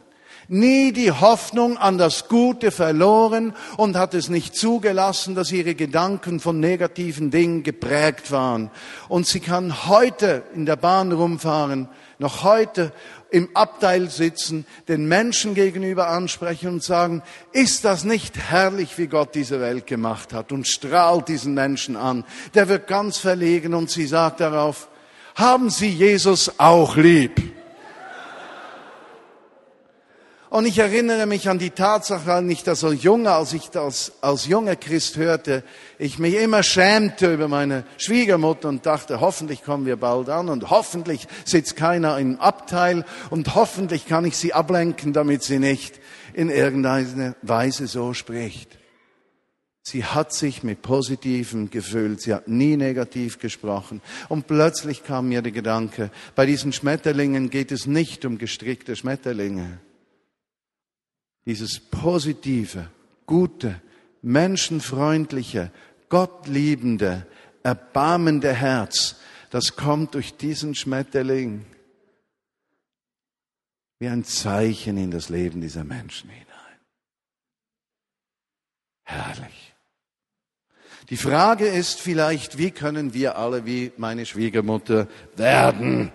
nie 0.48 0.92
die 0.92 1.12
Hoffnung 1.12 1.77
an 1.77 1.98
das 1.98 2.27
Gute 2.27 2.72
verloren 2.72 3.54
und 3.75 3.96
hat 3.96 4.13
es 4.13 4.30
nicht 4.30 4.56
zugelassen, 4.56 5.36
dass 5.36 5.51
ihre 5.51 5.75
Gedanken 5.75 6.39
von 6.39 6.60
negativen 6.60 7.32
Dingen 7.32 7.63
geprägt 7.63 8.32
waren. 8.32 8.72
Und 9.10 9.27
sie 9.27 9.39
kann 9.39 9.88
heute 9.88 10.44
in 10.54 10.66
der 10.66 10.75
Bahn 10.75 11.12
rumfahren, 11.12 11.89
noch 12.20 12.44
heute 12.44 12.92
im 13.30 13.50
Abteil 13.56 14.10
sitzen, 14.10 14.66
den 14.88 15.08
Menschen 15.08 15.54
gegenüber 15.54 16.08
ansprechen 16.08 16.70
und 16.70 16.84
sagen, 16.84 17.22
ist 17.51 17.84
das 17.86 18.04
nicht 18.04 18.38
herrlich, 18.38 18.98
wie 18.98 19.08
Gott 19.08 19.36
diese 19.36 19.60
Welt 19.60 19.86
gemacht 19.86 20.34
hat 20.34 20.51
und 20.51 20.68
strahlt 20.68 21.27
diesen 21.27 21.54
Menschen 21.54 21.96
an. 21.96 22.24
Der 22.54 22.70
wird 22.70 22.88
ganz 22.88 23.18
verlegen 23.18 23.74
und 23.74 23.89
sie 23.89 24.08
sagt 24.08 24.39
darauf, 24.39 24.88
haben 25.36 25.70
Sie 25.70 25.89
Jesus 25.89 26.60
auch 26.60 26.96
lieb? 26.96 27.57
Und 30.50 30.66
ich 30.66 30.77
erinnere 30.77 31.25
mich 31.25 31.50
an 31.50 31.60
die 31.60 31.72
Tatsache, 31.72 32.32
als 32.32 32.50
ich 32.50 32.63
das 32.63 32.84
als 32.84 33.04
junger, 33.04 33.34
als 33.34 33.51
ich 33.51 33.70
das 33.70 34.13
als 34.22 34.46
junger 34.46 34.77
Christ 34.77 35.18
hörte, 35.18 35.62
ich 36.00 36.20
mich 36.20 36.36
immer 36.36 36.63
schämte 36.63 37.34
über 37.34 37.50
meine 37.50 37.84
Schwiegermutter 37.98 38.70
und 38.70 38.86
dachte, 38.86 39.20
hoffentlich 39.20 39.63
kommen 39.63 39.86
wir 39.86 39.98
bald 39.98 40.30
an 40.30 40.48
und 40.48 40.70
hoffentlich 40.70 41.27
sitzt 41.44 41.75
keiner 41.75 42.18
im 42.18 42.39
Abteil 42.39 43.04
und 43.30 43.56
hoffentlich 43.56 44.08
kann 44.08 44.24
ich 44.24 44.38
sie 44.38 44.54
ablenken, 44.54 45.12
damit 45.12 45.44
sie 45.44 45.60
nicht 45.60 46.00
in 46.34 46.50
irgendeiner 46.50 47.36
Weise 47.42 47.88
so 47.88 48.13
spricht. 48.13 48.77
Sie 49.84 50.06
hat 50.06 50.34
sich 50.34 50.63
mit 50.63 50.82
Positivem 50.82 51.70
gefühlt, 51.70 52.22
sie 52.22 52.34
hat 52.34 52.48
nie 52.48 52.77
negativ 52.77 53.39
gesprochen. 53.39 54.01
Und 54.30 54.48
plötzlich 54.48 55.04
kam 55.04 55.30
mir 55.30 55.42
der 55.42 55.54
Gedanke, 55.54 56.10
bei 56.36 56.46
diesen 56.46 56.72
Schmetterlingen 56.72 57.50
geht 57.50 57.72
es 57.72 57.86
nicht 57.86 58.24
um 58.24 58.38
gestrickte 58.38 58.96
Schmetterlinge 58.96 59.80
dieses 61.47 61.79
positive, 61.79 62.91
gute, 63.25 63.81
menschenfreundliche, 64.21 65.71
gottliebende, 66.10 67.25
erbarmende 67.63 68.53
Herz, 68.53 69.15
das 69.49 69.77
kommt 69.77 70.13
durch 70.13 70.36
diesen 70.36 70.75
Schmetterling 70.75 71.65
wie 73.99 74.10
ein 74.10 74.25
Zeichen 74.25 74.97
in 74.97 75.10
das 75.10 75.29
Leben 75.29 75.62
dieser 75.62 75.86
Menschen 75.86 76.29
hinein. 76.29 76.45
Herrlich. 79.03 79.73
Die 81.10 81.17
Frage 81.17 81.65
ist 81.65 82.01
vielleicht, 82.01 82.57
wie 82.57 82.71
können 82.71 83.13
wir 83.13 83.38
alle 83.38 83.65
wie 83.65 83.93
meine 83.95 84.25
Schwiegermutter 84.25 85.07
werden? 85.38 86.12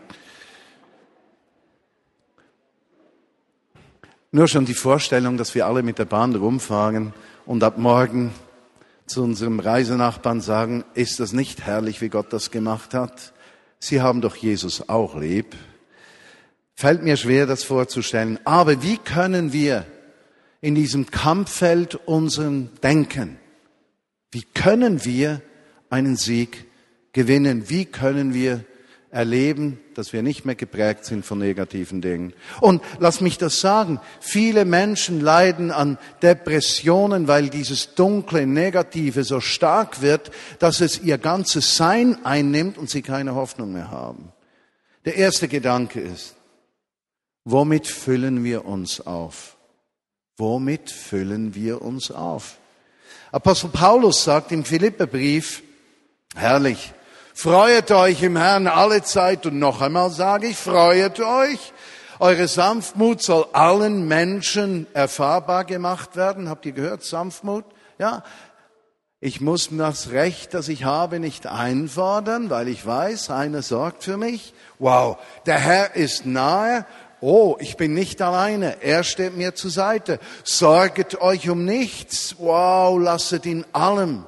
Nur 4.35 4.49
schon 4.49 4.65
die 4.65 4.73
Vorstellung, 4.73 5.37
dass 5.37 5.55
wir 5.55 5.67
alle 5.67 5.83
mit 5.83 5.99
der 5.99 6.07
Bahn 6.07 6.35
rumfahren 6.35 7.13
und 7.45 7.63
ab 7.63 7.77
morgen 7.77 8.33
zu 9.05 9.23
unserem 9.23 9.61
Reisenachbarn 9.61 10.41
sagen, 10.41 10.85
ist 10.95 11.21
das 11.21 11.35
nicht 11.35 11.67
herrlich, 11.67 12.01
wie 12.01 12.09
Gott 12.09 12.33
das 12.33 12.51
gemacht 12.51 12.95
hat? 12.95 13.35
Sie 13.79 14.01
haben 14.01 14.23
doch 14.23 14.35
Jesus 14.35 14.89
auch 14.89 15.21
lieb. 15.21 15.55
Fällt 16.75 17.03
mir 17.03 17.19
schwer, 17.19 17.45
das 17.45 17.63
vorzustellen. 17.63 18.39
Aber 18.45 18.83
wie 18.83 18.97
können 18.97 19.53
wir 19.53 19.85
in 20.63 20.75
diesem 20.75 21.11
Kampffeld 21.11 21.97
unseren 22.07 22.71
Denken, 22.83 23.37
wie 24.31 24.45
können 24.55 25.05
wir 25.05 25.43
einen 25.91 26.17
Sieg 26.17 26.65
gewinnen? 27.13 27.69
Wie 27.69 27.85
können 27.85 28.33
wir 28.33 28.65
erleben, 29.13 29.79
dass 29.95 30.15
wir 30.15 30.23
nicht 30.23 30.47
mehr 30.47 30.55
geprägt 30.55 31.05
sind 31.05 31.25
von 31.25 31.39
negativen 31.39 32.01
Dingen. 32.01 32.33
Und 32.61 32.83
lass 32.99 33.21
mich 33.21 33.37
das 33.37 33.61
sagen, 33.61 34.01
viele 34.21 34.65
Menschen 34.65 35.21
leiden 35.21 35.71
an 35.71 35.99
Depressionen, 36.23 37.29
weil 37.29 37.51
dieses 37.51 37.95
dunkle, 37.95 38.47
negative 38.47 39.23
so 39.23 39.41
stark 39.41 40.01
wird, 40.01 40.31
dass 40.59 40.81
es 40.81 40.99
ihr 41.03 41.19
ganzes 41.19 41.77
Sein 41.77 42.25
einnimmt 42.25 42.79
und 42.79 42.89
sie 42.89 43.03
keine 43.03 43.35
Hoffnung 43.35 43.75
mehr 43.75 43.91
haben. 43.91 44.33
Der 45.05 45.17
erste 45.17 45.47
Gedanke 45.47 46.01
ist, 46.01 46.35
womit 47.45 47.87
füllen 47.87 48.43
wir 48.45 48.65
uns 48.65 49.03
auf? 49.07 49.59
Womit 50.39 50.91
füllen 50.91 51.55
wir 51.55 51.83
uns 51.83 52.11
auf? 52.11 52.57
Apostel 53.31 53.69
Paulus 53.69 54.25
sagt 54.25 54.53
im 54.53 54.65
Philipperbrief, 54.65 55.63
herrlich, 56.35 56.95
Freuet 57.35 57.91
euch 57.91 58.23
im 58.23 58.37
Herrn 58.37 58.67
alle 58.67 59.03
Zeit 59.03 59.47
und 59.47 59.59
noch 59.59 59.81
einmal 59.81 60.11
sage 60.11 60.49
ich, 60.49 60.57
freuet 60.57 61.19
euch. 61.21 61.73
Eure 62.19 62.47
Sanftmut 62.47 63.23
soll 63.23 63.47
allen 63.53 64.07
Menschen 64.07 64.87
erfahrbar 64.93 65.65
gemacht 65.65 66.15
werden. 66.15 66.49
Habt 66.49 66.67
ihr 66.67 66.73
gehört, 66.73 67.03
Sanftmut? 67.03 67.65
Ja. 67.99 68.23
Ich 69.19 69.41
muss 69.41 69.71
das 69.71 70.11
Recht, 70.11 70.53
das 70.53 70.69
ich 70.69 70.85
habe, 70.85 71.21
nicht 71.21 71.47
einfordern, 71.47 72.51
weil 72.51 72.69
ich 72.69 72.85
weiß, 72.85 73.31
einer 73.31 73.63
sorgt 73.63 74.05
für 74.05 74.17
mich. 74.17 74.53
Wow, 74.79 75.17
der 75.47 75.59
Herr 75.59 75.97
ist 75.97 76.27
nahe. 76.27 76.85
Oh, 77.21 77.57
ich 77.61 77.77
bin 77.77 77.95
nicht 77.95 78.21
alleine. 78.21 78.83
Er 78.83 79.05
steht 79.05 79.37
mir 79.37 79.55
zur 79.55 79.71
Seite. 79.71 80.19
Sorget 80.45 81.21
euch 81.21 81.49
um 81.49 81.65
nichts. 81.65 82.37
Wow, 82.39 83.01
lasset 83.01 83.47
in 83.47 83.65
allem 83.73 84.27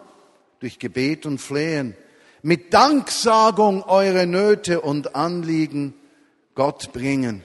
durch 0.60 0.78
Gebet 0.78 1.26
und 1.26 1.38
Flehen 1.38 1.96
mit 2.44 2.74
Danksagung 2.74 3.83
eure 3.85 4.26
Nöte 4.26 4.83
und 4.83 5.16
Anliegen 5.16 5.94
Gott 6.54 6.92
bringen. 6.92 7.42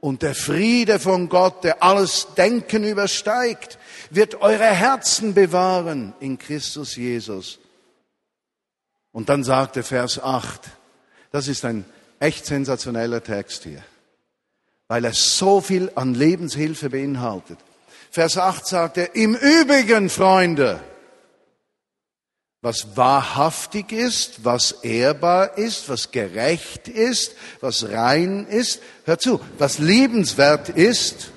Und 0.00 0.20
der 0.20 0.34
Friede 0.34 0.98
von 0.98 1.30
Gott, 1.30 1.64
der 1.64 1.82
alles 1.82 2.28
Denken 2.36 2.84
übersteigt, 2.84 3.78
wird 4.10 4.42
eure 4.42 4.66
Herzen 4.66 5.32
bewahren 5.32 6.12
in 6.20 6.36
Christus 6.36 6.96
Jesus. 6.96 7.60
Und 9.10 9.30
dann 9.30 9.42
sagt 9.42 9.76
der 9.76 9.84
Vers 9.84 10.22
8, 10.22 10.60
das 11.30 11.48
ist 11.48 11.64
ein 11.64 11.86
echt 12.20 12.44
sensationeller 12.44 13.22
Text 13.22 13.64
hier, 13.64 13.82
weil 14.86 15.06
er 15.06 15.14
so 15.14 15.62
viel 15.62 15.90
an 15.94 16.12
Lebenshilfe 16.12 16.90
beinhaltet. 16.90 17.58
Vers 18.10 18.36
8 18.36 18.66
sagt 18.66 18.98
er, 18.98 19.14
im 19.14 19.34
Übrigen, 19.34 20.10
Freunde, 20.10 20.78
was 22.62 22.96
wahrhaftig 22.96 23.90
ist, 23.90 24.44
was 24.44 24.70
ehrbar 24.70 25.58
ist, 25.58 25.88
was 25.88 26.12
gerecht 26.12 26.86
ist, 26.86 27.34
was 27.60 27.90
rein 27.90 28.46
ist. 28.46 28.80
Hör 29.04 29.18
zu, 29.18 29.40
was 29.58 29.80
liebenswert 29.80 30.68
ist, 30.68 31.32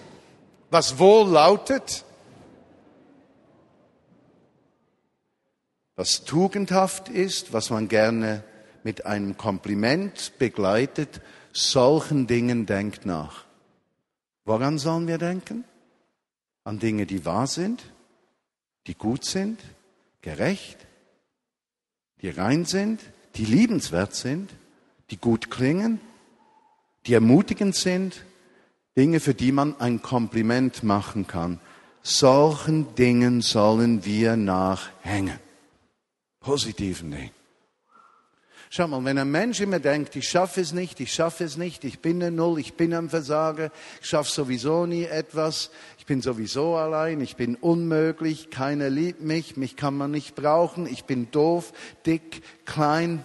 was 0.69 0.99
wohl 0.99 1.27
lautet, 1.27 2.05
was 5.95 6.25
tugendhaft 6.25 7.09
ist, 7.09 7.53
was 7.53 7.71
man 7.71 7.87
gerne 7.87 8.43
mit 8.83 9.07
einem 9.07 9.35
Kompliment 9.35 10.33
begleitet, 10.37 11.21
solchen 11.51 12.27
Dingen 12.27 12.67
denkt 12.67 13.07
nach. 13.07 13.45
Woran 14.43 14.77
sollen 14.77 15.07
wir 15.07 15.17
denken? 15.17 15.63
An 16.63 16.77
Dinge, 16.77 17.07
die 17.07 17.25
wahr 17.25 17.47
sind, 17.47 17.81
die 18.85 18.93
gut 18.93 19.25
sind, 19.25 19.59
gerecht, 20.21 20.84
die 22.25 22.31
rein 22.31 22.65
sind, 22.65 22.99
die 23.35 23.45
liebenswert 23.45 24.15
sind 24.15 24.49
die 25.11 25.17
gut 25.17 25.51
klingen, 25.51 25.99
die 27.05 27.13
ermutigend 27.13 27.75
sind, 27.75 28.23
Dinge, 28.97 29.19
für 29.19 29.33
die 29.33 29.51
man 29.51 29.79
ein 29.79 30.01
Kompliment 30.01 30.83
machen 30.83 31.27
kann. 31.27 31.59
Solchen 32.01 32.95
Dingen 32.95 33.41
sollen 33.41 34.05
wir 34.05 34.35
nachhängen. 34.35 35.39
Positiven 36.39 37.11
Dingen. 37.11 37.31
Schau 38.75 38.89
mal, 38.89 39.05
wenn 39.05 39.17
ein 39.17 39.31
Mensch 39.31 39.61
immer 39.61 39.79
denkt, 39.79 40.17
ich 40.17 40.27
schaffe 40.27 40.59
es 40.59 40.73
nicht, 40.73 40.99
ich 40.99 41.13
schaffe 41.13 41.45
es 41.45 41.55
nicht, 41.55 41.85
ich 41.85 42.01
bin 42.01 42.21
ein 42.21 42.35
Null, 42.35 42.59
ich 42.59 42.73
bin 42.73 42.93
ein 42.93 43.07
Versager, 43.07 43.71
ich 44.01 44.09
schaffe 44.09 44.29
sowieso 44.29 44.85
nie 44.85 45.05
etwas, 45.05 45.71
ich 45.97 46.05
bin 46.05 46.21
sowieso 46.21 46.75
allein, 46.75 47.21
ich 47.21 47.37
bin 47.37 47.55
unmöglich, 47.55 48.49
keiner 48.49 48.89
liebt 48.89 49.21
mich, 49.21 49.55
mich 49.55 49.77
kann 49.77 49.95
man 49.95 50.11
nicht 50.11 50.35
brauchen, 50.35 50.87
ich 50.87 51.05
bin 51.05 51.31
doof, 51.31 51.71
dick, 52.05 52.41
klein, 52.65 53.23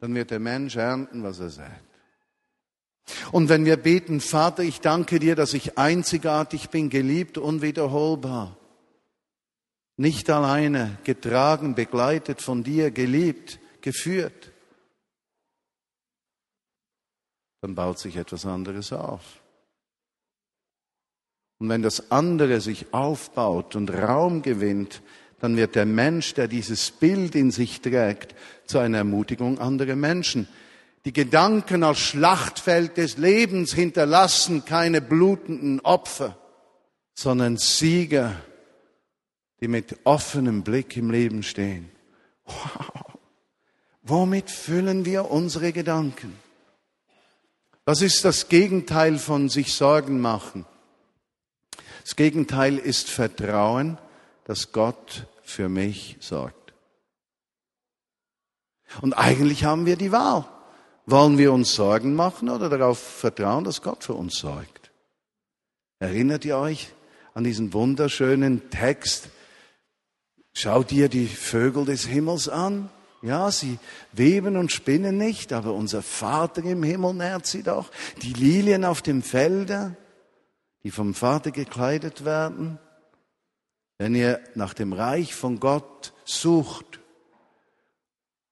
dann 0.00 0.14
wird 0.14 0.30
der 0.30 0.40
Mensch 0.40 0.76
ernten, 0.76 1.24
was 1.24 1.40
er 1.40 1.50
sagt. 1.50 1.84
Und 3.32 3.50
wenn 3.50 3.66
wir 3.66 3.76
beten, 3.76 4.22
Vater, 4.22 4.62
ich 4.62 4.80
danke 4.80 5.18
dir, 5.18 5.36
dass 5.36 5.52
ich 5.52 5.76
einzigartig 5.76 6.70
bin, 6.70 6.88
geliebt, 6.88 7.36
unwiederholbar, 7.36 8.56
nicht 9.96 10.28
alleine, 10.30 10.98
getragen, 11.04 11.74
begleitet 11.74 12.42
von 12.42 12.62
dir, 12.62 12.90
geliebt, 12.90 13.58
geführt, 13.80 14.52
dann 17.62 17.74
baut 17.74 17.98
sich 17.98 18.16
etwas 18.16 18.46
anderes 18.46 18.92
auf. 18.92 19.42
Und 21.58 21.68
wenn 21.70 21.82
das 21.82 22.10
andere 22.10 22.60
sich 22.60 22.92
aufbaut 22.92 23.76
und 23.76 23.90
Raum 23.90 24.42
gewinnt, 24.42 25.02
dann 25.40 25.56
wird 25.56 25.74
der 25.74 25.86
Mensch, 25.86 26.34
der 26.34 26.48
dieses 26.48 26.90
Bild 26.90 27.34
in 27.34 27.50
sich 27.50 27.80
trägt, 27.80 28.34
zu 28.66 28.78
einer 28.78 28.98
Ermutigung 28.98 29.58
anderer 29.58 29.96
Menschen. 29.96 30.48
Die 31.04 31.12
Gedanken 31.12 31.82
als 31.82 32.00
Schlachtfeld 32.00 32.96
des 32.96 33.16
Lebens 33.16 33.72
hinterlassen 33.72 34.64
keine 34.64 35.00
blutenden 35.00 35.80
Opfer, 35.80 36.36
sondern 37.14 37.56
Sieger, 37.56 38.34
die 39.60 39.68
mit 39.68 39.96
offenem 40.04 40.62
Blick 40.62 40.96
im 40.96 41.10
Leben 41.10 41.42
stehen. 41.42 41.90
Wow. 42.44 43.18
Womit 44.02 44.50
füllen 44.50 45.04
wir 45.04 45.30
unsere 45.30 45.72
Gedanken? 45.72 46.38
Was 47.84 48.02
ist 48.02 48.24
das 48.24 48.48
Gegenteil 48.48 49.18
von 49.18 49.48
sich 49.48 49.74
Sorgen 49.74 50.20
machen? 50.20 50.64
Das 52.02 52.14
Gegenteil 52.14 52.78
ist 52.78 53.10
Vertrauen, 53.10 53.98
dass 54.44 54.70
Gott 54.70 55.26
für 55.42 55.68
mich 55.68 56.16
sorgt. 56.20 56.72
Und 59.00 59.14
eigentlich 59.14 59.64
haben 59.64 59.86
wir 59.86 59.96
die 59.96 60.12
Wahl. 60.12 60.44
Wollen 61.06 61.38
wir 61.38 61.52
uns 61.52 61.74
Sorgen 61.74 62.14
machen 62.14 62.48
oder 62.48 62.68
darauf 62.68 62.98
vertrauen, 62.98 63.64
dass 63.64 63.82
Gott 63.82 64.04
für 64.04 64.14
uns 64.14 64.36
sorgt? 64.36 64.90
Erinnert 65.98 66.44
ihr 66.44 66.58
euch 66.58 66.92
an 67.34 67.44
diesen 67.44 67.72
wunderschönen 67.72 68.70
Text? 68.70 69.30
Schau 70.58 70.82
dir 70.82 71.10
die 71.10 71.26
Vögel 71.26 71.84
des 71.84 72.06
Himmels 72.06 72.48
an. 72.48 72.88
Ja, 73.20 73.50
sie 73.50 73.78
weben 74.12 74.56
und 74.56 74.72
spinnen 74.72 75.18
nicht, 75.18 75.52
aber 75.52 75.74
unser 75.74 76.00
Vater 76.00 76.64
im 76.64 76.82
Himmel 76.82 77.12
nährt 77.12 77.44
sie 77.44 77.62
doch. 77.62 77.90
Die 78.22 78.32
Lilien 78.32 78.86
auf 78.86 79.02
dem 79.02 79.22
Felde, 79.22 79.98
die 80.82 80.90
vom 80.90 81.12
Vater 81.12 81.50
gekleidet 81.50 82.24
werden. 82.24 82.78
Wenn 83.98 84.14
ihr 84.14 84.40
nach 84.54 84.72
dem 84.72 84.94
Reich 84.94 85.34
von 85.34 85.60
Gott 85.60 86.14
sucht, 86.24 87.00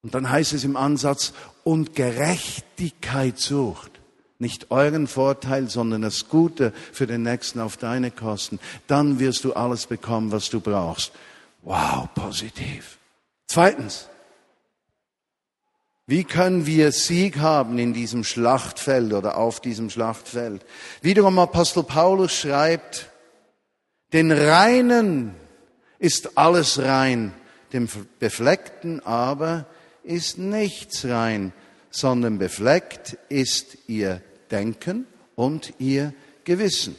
und 0.03 0.15
dann 0.15 0.29
heißt 0.29 0.53
es 0.53 0.65
im 0.65 0.77
Ansatz, 0.77 1.33
und 1.63 1.95
Gerechtigkeit 1.95 3.39
sucht, 3.39 3.93
nicht 4.39 4.71
euren 4.71 5.07
Vorteil, 5.07 5.71
sondern 5.71 6.03
das 6.03 6.29
Gute 6.29 6.75
für 6.93 7.07
den 7.07 7.23
Nächsten 7.23 7.61
auf 7.61 7.79
deine 7.79 8.11
Kosten, 8.11 8.61
dann 8.89 9.19
wirst 9.21 9.45
du 9.45 9.55
alles 9.55 9.87
bekommen, 9.87 10.33
was 10.33 10.51
du 10.51 10.61
brauchst. 10.61 11.11
Wow, 11.65 12.09
positiv. 12.15 12.99
Zweitens, 13.47 14.09
wie 16.07 16.25
können 16.25 16.67
wir 16.67 16.93
Sieg 16.93 17.39
haben 17.39 17.79
in 17.79 17.95
diesem 17.95 18.23
Schlachtfeld 18.23 19.15
oder 19.15 19.39
auf 19.39 19.61
diesem 19.61 19.89
Schlachtfeld? 19.89 20.65
Wiederum 21.01 21.39
Apostel 21.39 21.83
Paulus 21.83 22.35
schreibt, 22.35 23.11
den 24.13 24.31
Reinen 24.31 25.35
ist 25.99 26.37
alles 26.37 26.79
rein, 26.79 27.33
dem 27.73 27.89
Befleckten 28.19 29.01
aber 29.01 29.67
ist 30.03 30.37
nichts 30.37 31.07
rein, 31.07 31.55
sondern 31.89 32.37
befleckt 32.37 33.17
ist 33.31 33.79
ihr 33.87 34.21
Denken 34.51 35.07
und 35.35 35.73
ihr 35.79 36.13
Gewissen. 36.45 36.97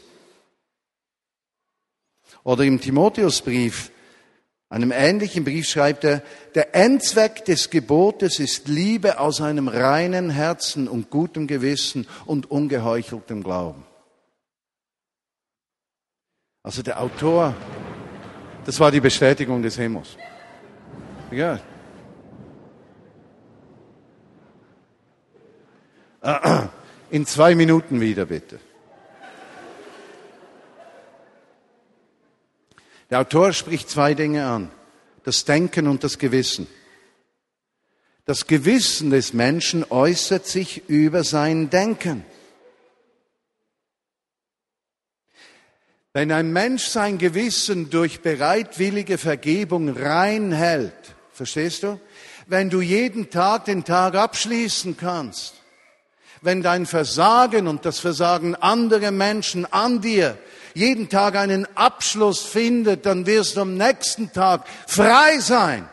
Oder 2.44 2.64
im 2.64 2.82
Timotheusbrief, 2.82 3.92
einem 4.70 4.92
ähnlichen 4.92 5.44
Brief 5.44 5.68
schreibt 5.68 6.04
er, 6.04 6.24
der 6.56 6.76
Endzweck 6.76 7.46
des 7.46 7.70
Gebotes 7.70 8.40
ist 8.40 8.68
Liebe 8.68 9.20
aus 9.20 9.40
einem 9.42 9.68
reinen 9.68 10.30
Herzen 10.32 10.88
und 10.88 11.10
gutem 11.10 11.48
Gewissen 11.48 12.08
und 12.26 12.50
ungeheucheltem 12.50 13.44
Glauben. 13.44 13.86
Also 16.64 16.82
der 16.82 17.00
Autor, 17.00 17.54
das 18.66 18.80
war 18.80 18.90
die 18.90 19.00
Bestätigung 19.00 19.62
des 19.62 19.76
Himmels. 19.76 20.18
Ja. 21.30 21.60
In 27.12 27.28
zwei 27.28 27.54
Minuten 27.54 28.02
wieder, 28.02 28.26
bitte. 28.26 28.60
Der 33.10 33.20
Autor 33.22 33.54
spricht 33.54 33.90
zwei 33.90 34.14
Dinge 34.14 34.46
an. 34.46 34.72
Das 35.24 35.46
Denken 35.46 35.88
und 35.88 36.04
das 36.04 36.18
Gewissen. 36.18 36.68
Das 38.26 38.48
Gewissen 38.48 39.12
des 39.12 39.34
Menschen 39.34 39.86
äußert 39.90 40.48
sich 40.48 40.90
über 40.90 41.24
sein 41.24 41.70
Denken. 41.70 42.26
Wenn 46.14 46.32
ein 46.32 46.52
Mensch 46.54 46.86
sein 46.86 47.18
Gewissen 47.18 47.90
durch 47.90 48.22
bereitwillige 48.22 49.18
Vergebung 49.18 49.90
rein 49.90 50.54
hält, 50.54 50.94
verstehst 51.34 51.84
du? 51.84 52.00
Wenn 52.48 52.70
du 52.70 52.82
jeden 52.82 53.30
Tag 53.30 53.66
den 53.66 53.84
Tag 53.84 54.16
abschließen 54.16 54.96
kannst, 54.98 55.56
wenn 56.42 56.64
dein 56.64 56.86
Versagen 56.86 57.68
und 57.68 57.86
das 57.86 58.00
Versagen 58.00 58.56
anderer 58.56 59.12
Menschen 59.12 59.66
an 59.66 60.02
dir 60.02 60.38
jeden 60.76 61.10
Tag 61.10 61.36
einen 61.36 61.68
Abschluss 61.76 62.44
findet, 62.44 63.06
dann 63.06 63.26
wirst 63.26 63.56
du 63.56 63.62
am 63.62 63.76
nächsten 63.76 64.32
Tag 64.32 64.66
frei 64.86 65.40
sein 65.40 65.90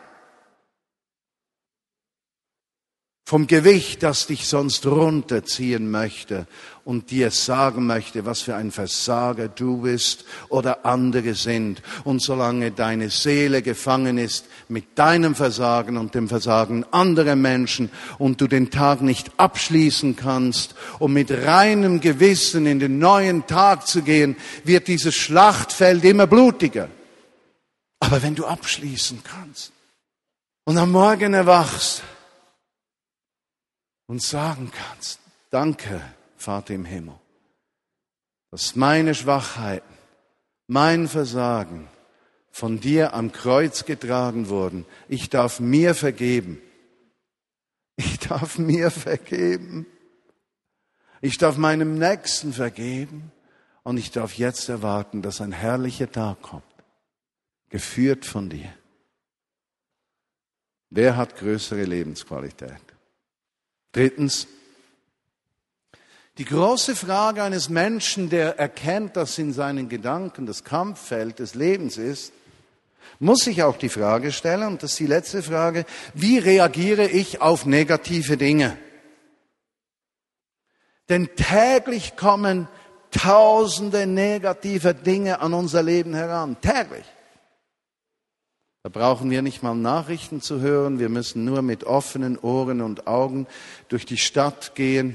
vom 3.32 3.46
Gewicht, 3.46 4.02
das 4.02 4.26
dich 4.26 4.46
sonst 4.46 4.84
runterziehen 4.84 5.90
möchte 5.90 6.46
und 6.84 7.10
dir 7.10 7.30
sagen 7.30 7.86
möchte, 7.86 8.26
was 8.26 8.42
für 8.42 8.56
ein 8.56 8.70
Versager 8.70 9.48
du 9.48 9.78
bist 9.78 10.26
oder 10.50 10.84
andere 10.84 11.32
sind. 11.32 11.80
Und 12.04 12.20
solange 12.20 12.72
deine 12.72 13.08
Seele 13.08 13.62
gefangen 13.62 14.18
ist 14.18 14.44
mit 14.68 14.98
deinem 14.98 15.34
Versagen 15.34 15.96
und 15.96 16.14
dem 16.14 16.28
Versagen 16.28 16.84
anderer 16.90 17.34
Menschen 17.34 17.90
und 18.18 18.38
du 18.42 18.48
den 18.48 18.70
Tag 18.70 19.00
nicht 19.00 19.30
abschließen 19.38 20.14
kannst, 20.14 20.74
um 20.98 21.14
mit 21.14 21.30
reinem 21.30 22.02
Gewissen 22.02 22.66
in 22.66 22.80
den 22.80 22.98
neuen 22.98 23.46
Tag 23.46 23.86
zu 23.86 24.02
gehen, 24.02 24.36
wird 24.64 24.88
dieses 24.88 25.14
Schlachtfeld 25.14 26.04
immer 26.04 26.26
blutiger. 26.26 26.90
Aber 27.98 28.22
wenn 28.22 28.34
du 28.34 28.44
abschließen 28.44 29.22
kannst 29.24 29.72
und 30.64 30.76
am 30.76 30.92
Morgen 30.92 31.32
erwachst, 31.32 32.02
und 34.06 34.22
sagen 34.22 34.70
kannst, 34.72 35.20
danke, 35.50 36.00
Vater 36.36 36.74
im 36.74 36.84
Himmel, 36.84 37.18
dass 38.50 38.76
meine 38.76 39.14
Schwachheiten, 39.14 39.94
mein 40.66 41.08
Versagen 41.08 41.88
von 42.50 42.80
dir 42.80 43.14
am 43.14 43.32
Kreuz 43.32 43.84
getragen 43.84 44.48
wurden. 44.48 44.84
Ich 45.08 45.30
darf 45.30 45.58
mir 45.58 45.94
vergeben. 45.94 46.60
Ich 47.96 48.18
darf 48.18 48.58
mir 48.58 48.90
vergeben. 48.90 49.86
Ich 51.20 51.38
darf 51.38 51.56
meinem 51.56 51.98
Nächsten 51.98 52.52
vergeben. 52.52 53.32
Und 53.84 53.96
ich 53.96 54.10
darf 54.10 54.34
jetzt 54.34 54.68
erwarten, 54.68 55.22
dass 55.22 55.40
ein 55.40 55.52
herrlicher 55.52 56.10
Tag 56.10 56.40
kommt, 56.42 56.62
geführt 57.68 58.24
von 58.24 58.48
dir. 58.48 58.72
Wer 60.90 61.16
hat 61.16 61.36
größere 61.36 61.84
Lebensqualität? 61.84 62.91
Drittens, 63.92 64.46
die 66.38 66.46
große 66.46 66.96
Frage 66.96 67.42
eines 67.42 67.68
Menschen, 67.68 68.30
der 68.30 68.58
erkennt, 68.58 69.16
dass 69.16 69.36
in 69.38 69.52
seinen 69.52 69.88
Gedanken 69.90 70.46
das 70.46 70.64
Kampffeld 70.64 71.38
des 71.38 71.54
Lebens 71.54 71.98
ist, 71.98 72.32
muss 73.18 73.46
ich 73.46 73.62
auch 73.62 73.76
die 73.76 73.90
Frage 73.90 74.32
stellen, 74.32 74.68
und 74.68 74.82
das 74.82 74.92
ist 74.92 75.00
die 75.00 75.06
letzte 75.06 75.42
Frage, 75.42 75.84
wie 76.14 76.38
reagiere 76.38 77.06
ich 77.06 77.40
auf 77.40 77.66
negative 77.66 78.36
Dinge? 78.36 78.78
Denn 81.08 81.28
täglich 81.36 82.16
kommen 82.16 82.68
tausende 83.10 84.06
negative 84.06 84.94
Dinge 84.94 85.40
an 85.40 85.52
unser 85.52 85.82
Leben 85.82 86.14
heran. 86.14 86.56
Täglich. 86.60 87.04
Da 88.84 88.88
brauchen 88.88 89.30
wir 89.30 89.42
nicht 89.42 89.62
mal 89.62 89.76
Nachrichten 89.76 90.40
zu 90.40 90.60
hören. 90.60 90.98
Wir 90.98 91.08
müssen 91.08 91.44
nur 91.44 91.62
mit 91.62 91.84
offenen 91.84 92.36
Ohren 92.36 92.80
und 92.80 93.06
Augen 93.06 93.46
durch 93.88 94.06
die 94.06 94.16
Stadt 94.16 94.74
gehen. 94.74 95.14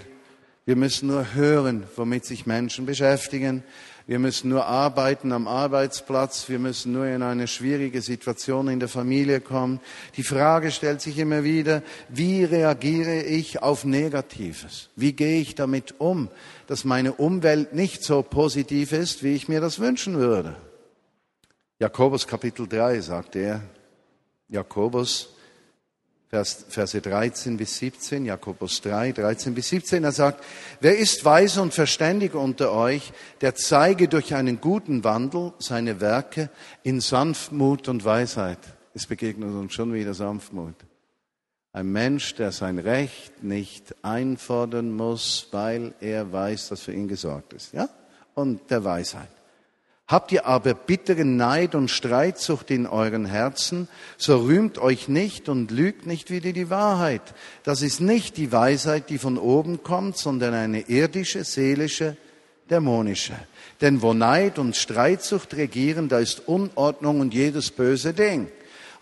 Wir 0.65 0.77
müssen 0.77 1.10
nur 1.10 1.34
hören, 1.34 1.84
womit 1.97 2.23
sich 2.23 2.45
Menschen 2.45 2.86
beschäftigen. 2.86 3.63
Wir 4.06 4.19
müssen 4.19 4.47
nur 4.49 4.67
arbeiten 4.67 5.34
am 5.34 5.49
Arbeitsplatz. 5.49 6.47
Wir 6.47 6.60
müssen 6.60 6.93
nur 6.93 7.08
in 7.08 7.21
eine 7.21 7.45
schwierige 7.45 8.01
Situation 8.01 8.69
in 8.69 8.80
der 8.80 8.88
Familie 8.88 9.41
kommen. 9.41 9.82
Die 10.15 10.23
Frage 10.23 10.71
stellt 10.71 11.01
sich 11.01 11.17
immer 11.17 11.43
wieder, 11.43 11.84
wie 12.08 12.45
reagiere 12.45 13.21
ich 13.23 13.62
auf 13.62 13.84
Negatives? 13.84 14.88
Wie 14.95 15.12
gehe 15.12 15.41
ich 15.41 15.56
damit 15.56 15.95
um, 15.97 16.30
dass 16.67 16.86
meine 16.86 17.12
Umwelt 17.12 17.73
nicht 17.73 18.01
so 18.01 18.21
positiv 18.21 18.93
ist, 18.93 19.23
wie 19.23 19.36
ich 19.36 19.49
mir 19.49 19.60
das 19.60 19.80
wünschen 19.80 20.15
würde? 20.15 20.56
Jakobus 21.80 22.26
Kapitel 22.26 22.68
3 22.68 23.02
sagt 23.02 23.36
er, 23.36 23.62
Jakobus 24.50 25.30
Vers, 26.30 26.66
Verse 26.68 27.00
13 27.00 27.56
bis 27.56 27.78
17, 27.78 28.26
Jakobus 28.26 28.82
3, 28.82 29.13
13 29.13 29.54
bis 29.54 29.70
17, 29.70 30.04
er 30.04 30.12
sagt, 30.12 30.44
wer 30.82 30.98
ist 30.98 31.24
weise 31.24 31.62
und 31.62 31.74
verständig 31.74 32.36
unter 32.36 32.74
euch, 32.74 33.13
der 33.40 33.56
zeige 33.56 34.10
durch 34.10 34.36
einen 34.36 34.60
guten 34.60 35.06
Wandel 35.06 35.54
seine 35.60 36.02
Werke 36.02 36.50
in 36.84 37.00
Sanftmut 37.00 37.88
und 37.88 38.04
Weisheit. 38.04 38.60
Es 38.94 39.08
begegnet 39.08 39.52
uns 39.52 39.74
schon 39.74 39.94
wieder 39.94 40.13
Sanftmut. 40.13 40.76
Ein 41.72 41.92
Mensch, 41.92 42.36
der 42.36 42.52
sein 42.52 42.80
Recht 42.80 43.44
nicht 43.44 43.96
einfordern 44.04 44.92
muss, 44.92 45.48
weil 45.52 45.94
er 46.02 46.32
weiß, 46.34 46.70
dass 46.70 46.82
für 46.82 46.94
ihn 46.94 47.08
gesorgt 47.08 47.54
ist, 47.54 47.74
ja? 47.74 47.88
Und 48.34 48.70
der 48.70 48.84
Weisheit. 48.84 49.37
Habt 50.08 50.32
ihr 50.32 50.46
aber 50.46 50.74
bitteren 50.74 51.36
Neid 51.36 51.76
und 51.76 51.91
Streitsucht 51.91 52.72
in 52.72 52.88
euren 52.88 53.26
Herzen, 53.26 53.89
so 54.17 54.38
rühmt 54.38 54.78
euch 54.78 55.10
nicht 55.10 55.50
und 55.50 55.70
lügt 55.70 56.06
nicht 56.06 56.32
wieder 56.32 56.54
die 56.54 56.70
Wahrheit. 56.70 57.22
Das 57.63 57.82
ist 57.82 58.00
nicht 58.00 58.38
die 58.38 58.54
Weisheit, 58.54 59.10
die 59.10 59.17
von 59.17 59.38
oben 59.38 59.84
kommt, 59.84 60.17
sondern 60.17 60.54
eine 60.54 60.88
irdische, 60.88 61.43
seelische, 61.43 62.15
dämonische. 62.70 63.36
Denn 63.82 64.02
wo 64.02 64.13
Neid 64.13 64.60
und 64.60 64.78
Streitsucht 64.78 65.54
regieren, 65.56 66.08
da 66.08 66.20
ist 66.20 66.48
Unordnung 66.48 67.20
und 67.20 67.34
jedes 67.34 67.72
böse 67.72 68.13
Ding. 68.13 68.48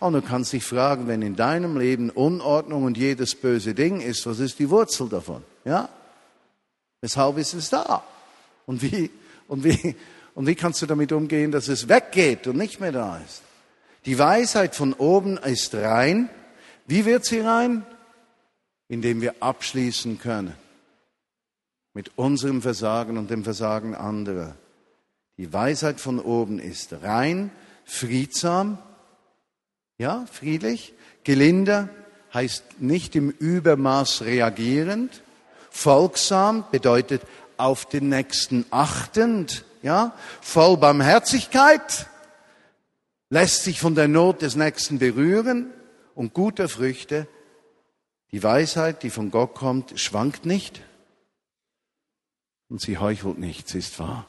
Und 0.00 0.14
du 0.14 0.22
kannst 0.22 0.52
dich 0.52 0.64
fragen, 0.64 1.06
wenn 1.06 1.22
in 1.22 1.36
deinem 1.36 1.78
Leben 1.78 2.10
Unordnung 2.10 2.82
und 2.82 2.98
jedes 2.98 3.36
böse 3.36 3.74
Ding 3.74 4.00
ist, 4.00 4.26
was 4.26 4.40
ist 4.40 4.58
die 4.58 4.68
Wurzel 4.70 5.08
davon? 5.08 5.44
Ja? 5.64 5.88
Weshalb 7.00 7.38
ist 7.38 7.54
es 7.54 7.70
da? 7.70 8.02
Und 8.66 8.82
wie, 8.82 9.10
und 9.48 9.64
wie, 9.64 9.96
und 10.34 10.46
wie 10.46 10.54
kannst 10.54 10.82
du 10.82 10.86
damit 10.86 11.12
umgehen, 11.12 11.50
dass 11.50 11.68
es 11.68 11.88
weggeht 11.88 12.46
und 12.46 12.56
nicht 12.56 12.80
mehr 12.80 12.92
da 12.92 13.18
ist? 13.18 13.42
Die 14.04 14.18
Weisheit 14.18 14.76
von 14.76 14.92
oben 14.92 15.38
ist 15.38 15.74
rein. 15.74 16.28
Wie 16.86 17.04
wird 17.04 17.24
sie 17.24 17.40
rein? 17.40 17.86
Indem 18.88 19.20
wir 19.20 19.36
abschließen 19.40 20.20
können 20.20 20.54
mit 21.96 22.10
unserem 22.16 22.60
Versagen 22.60 23.16
und 23.16 23.30
dem 23.30 23.42
Versagen 23.42 23.94
anderer. 23.94 24.54
Die 25.38 25.50
Weisheit 25.50 25.98
von 25.98 26.20
oben 26.20 26.58
ist 26.58 26.92
rein, 27.02 27.50
friedsam, 27.86 28.76
ja, 29.96 30.26
friedlich, 30.30 30.92
gelinder 31.24 31.88
heißt 32.34 32.82
nicht 32.82 33.16
im 33.16 33.30
Übermaß 33.30 34.22
reagierend, 34.22 35.22
folgsam 35.70 36.64
bedeutet 36.70 37.22
auf 37.58 37.86
den 37.86 38.08
Nächsten 38.08 38.66
achtend, 38.70 39.64
ja, 39.82 40.14
voll 40.40 40.76
Barmherzigkeit, 40.76 42.06
lässt 43.30 43.64
sich 43.64 43.80
von 43.80 43.94
der 43.94 44.08
Not 44.08 44.42
des 44.42 44.56
Nächsten 44.56 44.98
berühren 44.98 45.70
und 46.14 46.34
guter 46.34 46.68
Früchte. 46.68 47.26
Die 48.32 48.42
Weisheit, 48.42 49.02
die 49.02 49.10
von 49.10 49.30
Gott 49.30 49.54
kommt, 49.54 49.98
schwankt 49.98 50.46
nicht 50.46 50.82
und 52.68 52.80
sie 52.80 52.98
heuchelt 52.98 53.38
nicht, 53.38 53.68
sie 53.68 53.78
ist 53.78 53.98
wahr. 53.98 54.28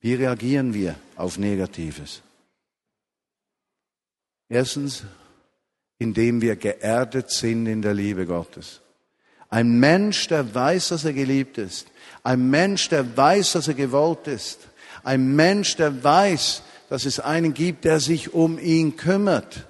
Wie 0.00 0.14
reagieren 0.14 0.74
wir 0.74 0.94
auf 1.16 1.38
Negatives? 1.38 2.22
Erstens, 4.48 5.04
indem 5.98 6.40
wir 6.40 6.56
geerdet 6.56 7.30
sind 7.30 7.66
in 7.66 7.82
der 7.82 7.94
Liebe 7.94 8.24
Gottes. 8.24 8.80
Ein 9.50 9.78
Mensch, 9.78 10.28
der 10.28 10.54
weiß, 10.54 10.88
dass 10.88 11.04
er 11.04 11.12
geliebt 11.12 11.58
ist, 11.58 11.86
ein 12.22 12.50
Mensch, 12.50 12.88
der 12.90 13.16
weiß, 13.16 13.52
dass 13.52 13.68
er 13.68 13.74
gewollt 13.74 14.26
ist. 14.26 14.60
Ein 15.02 15.34
Mensch, 15.34 15.76
der 15.76 16.04
weiß, 16.04 16.62
dass 16.90 17.06
es 17.06 17.20
einen 17.20 17.54
gibt, 17.54 17.84
der 17.84 18.00
sich 18.00 18.34
um 18.34 18.58
ihn 18.58 18.96
kümmert. 18.96 19.66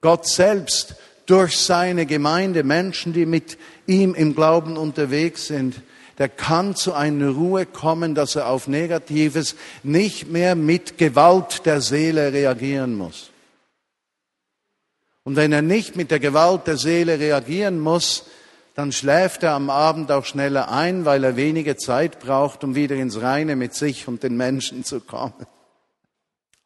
Gott 0.00 0.26
selbst 0.26 0.96
durch 1.26 1.56
seine 1.56 2.06
Gemeinde, 2.06 2.64
Menschen, 2.64 3.12
die 3.12 3.26
mit 3.26 3.58
ihm 3.86 4.14
im 4.14 4.34
Glauben 4.34 4.76
unterwegs 4.76 5.46
sind, 5.46 5.80
der 6.18 6.28
kann 6.28 6.76
zu 6.76 6.92
einer 6.94 7.30
Ruhe 7.30 7.66
kommen, 7.66 8.14
dass 8.14 8.36
er 8.36 8.48
auf 8.48 8.68
Negatives 8.68 9.56
nicht 9.82 10.28
mehr 10.28 10.54
mit 10.54 10.98
Gewalt 10.98 11.64
der 11.64 11.80
Seele 11.80 12.32
reagieren 12.32 12.96
muss. 12.96 13.30
Und 15.24 15.36
wenn 15.36 15.52
er 15.52 15.62
nicht 15.62 15.96
mit 15.96 16.10
der 16.10 16.20
Gewalt 16.20 16.66
der 16.66 16.76
Seele 16.76 17.18
reagieren 17.18 17.80
muss, 17.80 18.24
dann 18.74 18.92
schläft 18.92 19.42
er 19.42 19.52
am 19.52 19.70
Abend 19.70 20.10
auch 20.10 20.24
schneller 20.24 20.70
ein, 20.70 21.04
weil 21.04 21.24
er 21.24 21.36
wenige 21.36 21.76
Zeit 21.76 22.20
braucht, 22.20 22.62
um 22.64 22.74
wieder 22.74 22.96
ins 22.96 23.20
Reine 23.20 23.56
mit 23.56 23.74
sich 23.74 24.06
und 24.08 24.22
den 24.22 24.36
Menschen 24.36 24.84
zu 24.84 25.00
kommen. 25.00 25.46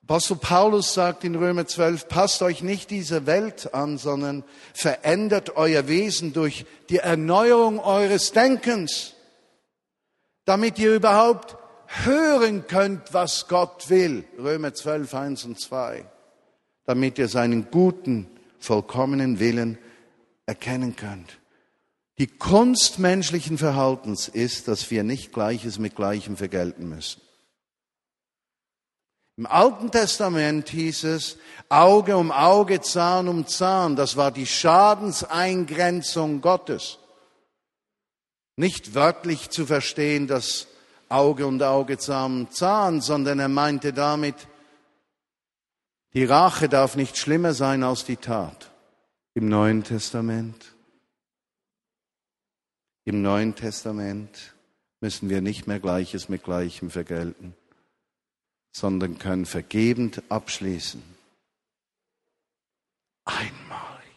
Apostel 0.02 0.36
Paulus 0.36 0.94
sagt 0.94 1.24
in 1.24 1.34
Römer 1.34 1.66
12, 1.66 2.08
passt 2.08 2.40
euch 2.40 2.62
nicht 2.62 2.90
dieser 2.90 3.26
Welt 3.26 3.74
an, 3.74 3.98
sondern 3.98 4.42
verändert 4.72 5.56
euer 5.56 5.86
Wesen 5.86 6.32
durch 6.32 6.64
die 6.88 6.96
Erneuerung 6.96 7.78
eures 7.78 8.32
Denkens, 8.32 9.12
damit 10.46 10.78
ihr 10.78 10.94
überhaupt 10.94 11.58
hören 12.04 12.66
könnt, 12.66 13.12
was 13.12 13.48
Gott 13.48 13.90
will. 13.90 14.24
Römer 14.38 14.72
12, 14.72 15.12
1 15.12 15.44
und 15.44 15.60
2. 15.60 16.06
Damit 16.86 17.18
ihr 17.18 17.28
seinen 17.28 17.70
guten, 17.70 18.30
vollkommenen 18.58 19.38
Willen 19.38 19.78
erkennen 20.46 20.96
könnt. 20.96 21.38
Die 22.18 22.26
Kunst 22.26 22.98
menschlichen 22.98 23.58
Verhaltens 23.58 24.26
ist, 24.26 24.66
dass 24.66 24.90
wir 24.90 25.04
nicht 25.04 25.32
Gleiches 25.32 25.78
mit 25.78 25.94
Gleichem 25.94 26.36
vergelten 26.36 26.88
müssen. 26.88 27.20
Im 29.36 29.46
Alten 29.46 29.92
Testament 29.92 30.68
hieß 30.70 31.04
es 31.04 31.38
Auge 31.68 32.16
um 32.16 32.32
Auge, 32.32 32.80
Zahn 32.80 33.28
um 33.28 33.46
Zahn. 33.46 33.94
Das 33.94 34.16
war 34.16 34.32
die 34.32 34.46
Schadenseingrenzung 34.46 36.40
Gottes. 36.40 36.98
Nicht 38.56 38.96
wörtlich 38.96 39.50
zu 39.50 39.64
verstehen, 39.64 40.26
dass 40.26 40.66
Auge 41.08 41.46
und 41.46 41.62
Auge, 41.62 41.98
Zahn 41.98 42.32
um 42.32 42.50
Zahn, 42.50 43.00
sondern 43.00 43.38
er 43.38 43.46
meinte 43.46 43.92
damit, 43.92 44.34
die 46.14 46.24
Rache 46.24 46.68
darf 46.68 46.96
nicht 46.96 47.16
schlimmer 47.16 47.54
sein 47.54 47.82
als 47.82 48.04
die 48.04 48.16
Tat. 48.16 48.70
Im 49.34 49.48
Neuen 49.48 49.84
Testament 49.84 50.74
im 53.08 53.22
Neuen 53.22 53.54
Testament 53.54 54.54
müssen 55.00 55.30
wir 55.30 55.40
nicht 55.40 55.66
mehr 55.66 55.80
Gleiches 55.80 56.28
mit 56.28 56.42
Gleichem 56.42 56.90
vergelten, 56.90 57.54
sondern 58.70 59.18
können 59.18 59.46
vergebend 59.46 60.22
abschließen. 60.28 61.02
Einmalig. 63.24 64.12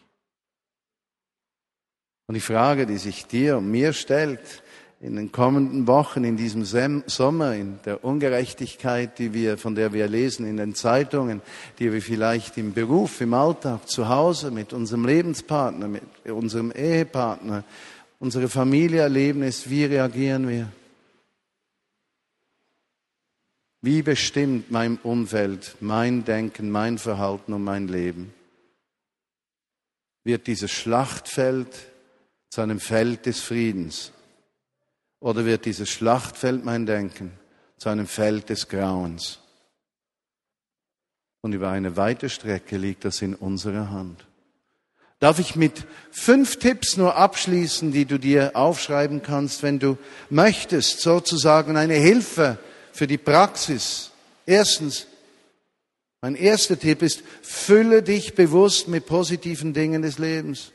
Und 2.27 2.35
die 2.35 2.41
Frage, 2.41 2.85
die 2.85 2.97
sich 2.97 3.27
dir 3.27 3.59
und 3.59 3.71
mir 3.71 3.93
stellt, 3.93 4.61
in 5.01 5.15
den 5.15 5.31
kommenden 5.31 5.87
Wochen, 5.87 6.23
in 6.23 6.37
diesem 6.37 6.63
Sommer, 6.63 7.55
in 7.55 7.79
der 7.85 8.03
Ungerechtigkeit, 8.03 9.17
die 9.17 9.33
wir, 9.33 9.57
von 9.57 9.73
der 9.73 9.93
wir 9.93 10.07
lesen 10.07 10.45
in 10.45 10.57
den 10.57 10.75
Zeitungen, 10.75 11.41
die 11.79 11.91
wir 11.91 12.03
vielleicht 12.03 12.55
im 12.59 12.73
Beruf, 12.73 13.19
im 13.19 13.33
Alltag, 13.33 13.89
zu 13.89 14.07
Hause 14.09 14.51
mit 14.51 14.73
unserem 14.73 15.05
Lebenspartner, 15.05 15.87
mit 15.87 16.03
unserem 16.25 16.71
Ehepartner, 16.71 17.63
unsere 18.19 18.47
Familie 18.47 19.01
erleben, 19.01 19.41
ist, 19.41 19.71
wie 19.71 19.85
reagieren 19.85 20.47
wir? 20.47 20.71
Wie 23.81 24.03
bestimmt 24.03 24.69
mein 24.69 24.99
Umfeld, 25.01 25.77
mein 25.79 26.23
Denken, 26.23 26.69
mein 26.69 26.99
Verhalten 26.99 27.53
und 27.53 27.63
mein 27.63 27.87
Leben? 27.87 28.31
Wird 30.23 30.45
dieses 30.45 30.69
Schlachtfeld 30.69 31.87
zu 32.51 32.61
einem 32.61 32.79
Feld 32.79 33.25
des 33.25 33.39
Friedens? 33.39 34.11
Oder 35.21 35.45
wird 35.45 35.63
dieses 35.63 35.89
Schlachtfeld, 35.89 36.65
mein 36.65 36.85
Denken, 36.85 37.31
zu 37.77 37.87
einem 37.87 38.07
Feld 38.07 38.49
des 38.49 38.67
Grauens? 38.67 39.41
und 41.41 41.53
über 41.53 41.69
eine 41.69 41.97
weite 41.97 42.29
Strecke 42.29 42.77
liegt 42.77 43.03
das 43.03 43.21
in 43.21 43.33
unserer 43.33 43.89
Hand. 43.89 44.25
Darf 45.19 45.39
ich 45.39 45.55
mit 45.55 45.85
fünf 46.11 46.57
Tipps 46.57 46.97
nur 46.97 47.15
abschließen, 47.15 47.91
die 47.91 48.05
du 48.05 48.17
dir 48.17 48.51
aufschreiben 48.55 49.21
kannst, 49.21 49.61
wenn 49.61 49.77
du 49.77 49.97
möchtest, 50.29 51.01
sozusagen 51.01 51.77
eine 51.77 51.93
Hilfe 51.93 52.57
für 52.91 53.05
die 53.05 53.19
Praxis. 53.19 54.11
Erstens, 54.45 55.07
mein 56.21 56.35
erster 56.35 56.77
Tipp 56.77 57.01
ist, 57.03 57.23
fülle 57.43 58.01
dich 58.01 58.33
bewusst 58.33 58.87
mit 58.87 59.05
positiven 59.05 59.73
Dingen 59.73 60.01
des 60.01 60.17
Lebens. 60.17 60.71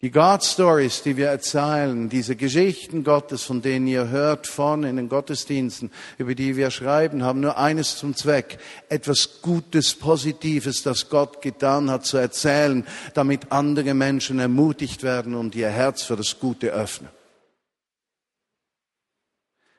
Die 0.00 0.12
God 0.12 0.44
Stories, 0.44 1.02
die 1.02 1.16
wir 1.16 1.26
erzählen, 1.26 2.08
diese 2.08 2.36
Geschichten 2.36 3.02
Gottes, 3.02 3.42
von 3.42 3.62
denen 3.62 3.88
ihr 3.88 4.08
hört 4.10 4.46
vorne 4.46 4.88
in 4.88 4.94
den 4.94 5.08
Gottesdiensten, 5.08 5.90
über 6.18 6.36
die 6.36 6.56
wir 6.56 6.70
schreiben, 6.70 7.24
haben 7.24 7.40
nur 7.40 7.58
eines 7.58 7.96
zum 7.96 8.14
Zweck, 8.14 8.58
etwas 8.88 9.42
Gutes, 9.42 9.94
Positives, 9.94 10.84
das 10.84 11.08
Gott 11.08 11.42
getan 11.42 11.90
hat, 11.90 12.06
zu 12.06 12.16
erzählen, 12.16 12.86
damit 13.14 13.50
andere 13.50 13.92
Menschen 13.94 14.38
ermutigt 14.38 15.02
werden 15.02 15.34
und 15.34 15.56
ihr 15.56 15.68
Herz 15.68 16.04
für 16.04 16.14
das 16.14 16.38
Gute 16.38 16.68
öffnen. 16.68 17.10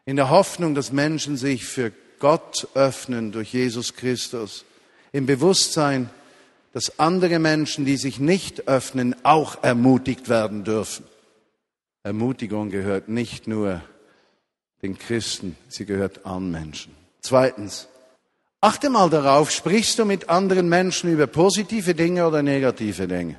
In 0.03 0.17
der 0.17 0.29
Hoffnung, 0.29 0.75
dass 0.75 0.91
Menschen 0.91 1.37
sich 1.37 1.63
für 1.63 1.93
Gott 2.19 2.67
öffnen 2.73 3.31
durch 3.31 3.53
Jesus 3.53 3.95
Christus, 3.95 4.65
im 5.13 5.25
Bewusstsein, 5.25 6.09
dass 6.73 6.99
andere 6.99 7.39
Menschen, 7.39 7.85
die 7.85 7.97
sich 7.97 8.19
nicht 8.19 8.67
öffnen, 8.67 9.15
auch 9.23 9.63
ermutigt 9.63 10.29
werden 10.29 10.63
dürfen. 10.63 11.05
Ermutigung 12.03 12.69
gehört 12.69 13.09
nicht 13.09 13.47
nur 13.47 13.81
den 14.81 14.97
Christen, 14.97 15.57
sie 15.67 15.85
gehört 15.85 16.25
allen 16.25 16.51
Menschen. 16.51 16.95
Zweitens, 17.21 17.87
achte 18.61 18.89
mal 18.89 19.09
darauf, 19.09 19.51
sprichst 19.51 19.99
du 19.99 20.05
mit 20.05 20.29
anderen 20.29 20.69
Menschen 20.69 21.11
über 21.11 21.27
positive 21.27 21.95
Dinge 21.95 22.27
oder 22.27 22.41
negative 22.41 23.07
Dinge? 23.07 23.35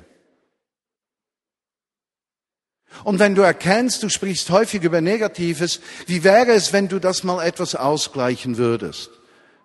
Und 3.03 3.19
wenn 3.19 3.35
du 3.35 3.41
erkennst, 3.41 4.03
du 4.03 4.09
sprichst 4.09 4.49
häufig 4.49 4.83
über 4.83 5.01
Negatives, 5.01 5.79
wie 6.05 6.23
wäre 6.23 6.51
es, 6.51 6.73
wenn 6.73 6.87
du 6.87 6.99
das 6.99 7.23
mal 7.23 7.43
etwas 7.43 7.73
ausgleichen 7.73 8.57
würdest? 8.57 9.09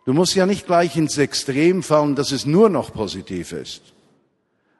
Du 0.06 0.12
musst 0.12 0.36
ja 0.36 0.46
nicht 0.46 0.66
gleich 0.66 0.96
ins 0.96 1.18
Extrem 1.18 1.82
fallen, 1.82 2.14
dass 2.14 2.30
es 2.30 2.46
nur 2.46 2.68
noch 2.70 2.92
positiv 2.92 3.50
ist. 3.52 3.82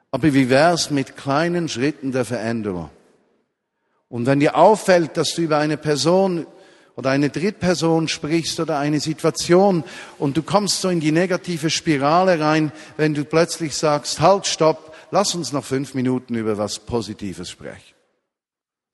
Aber 0.09 0.33
wie 0.33 0.49
wär's 0.49 0.89
mit 0.89 1.17
kleinen 1.17 1.67
Schritten 1.67 2.13
der 2.13 2.23
Veränderung? 2.23 2.89
Und 4.07 4.25
wenn 4.25 4.39
dir 4.39 4.55
auffällt, 4.55 5.17
dass 5.17 5.33
du 5.33 5.41
über 5.41 5.57
eine 5.57 5.75
Person 5.75 6.47
oder 6.95 7.09
eine 7.09 7.29
Drittperson 7.29 8.07
sprichst 8.07 8.61
oder 8.61 8.79
eine 8.79 9.01
Situation 9.01 9.83
und 10.17 10.37
du 10.37 10.43
kommst 10.43 10.79
so 10.79 10.87
in 10.87 11.01
die 11.01 11.11
negative 11.11 11.69
Spirale 11.69 12.39
rein, 12.39 12.71
wenn 12.95 13.13
du 13.13 13.25
plötzlich 13.25 13.75
sagst, 13.75 14.21
halt, 14.21 14.47
stopp, 14.47 14.95
lass 15.11 15.35
uns 15.35 15.51
noch 15.51 15.65
fünf 15.65 15.93
Minuten 15.93 16.35
über 16.35 16.57
was 16.57 16.79
Positives 16.79 17.49
sprechen. 17.49 17.95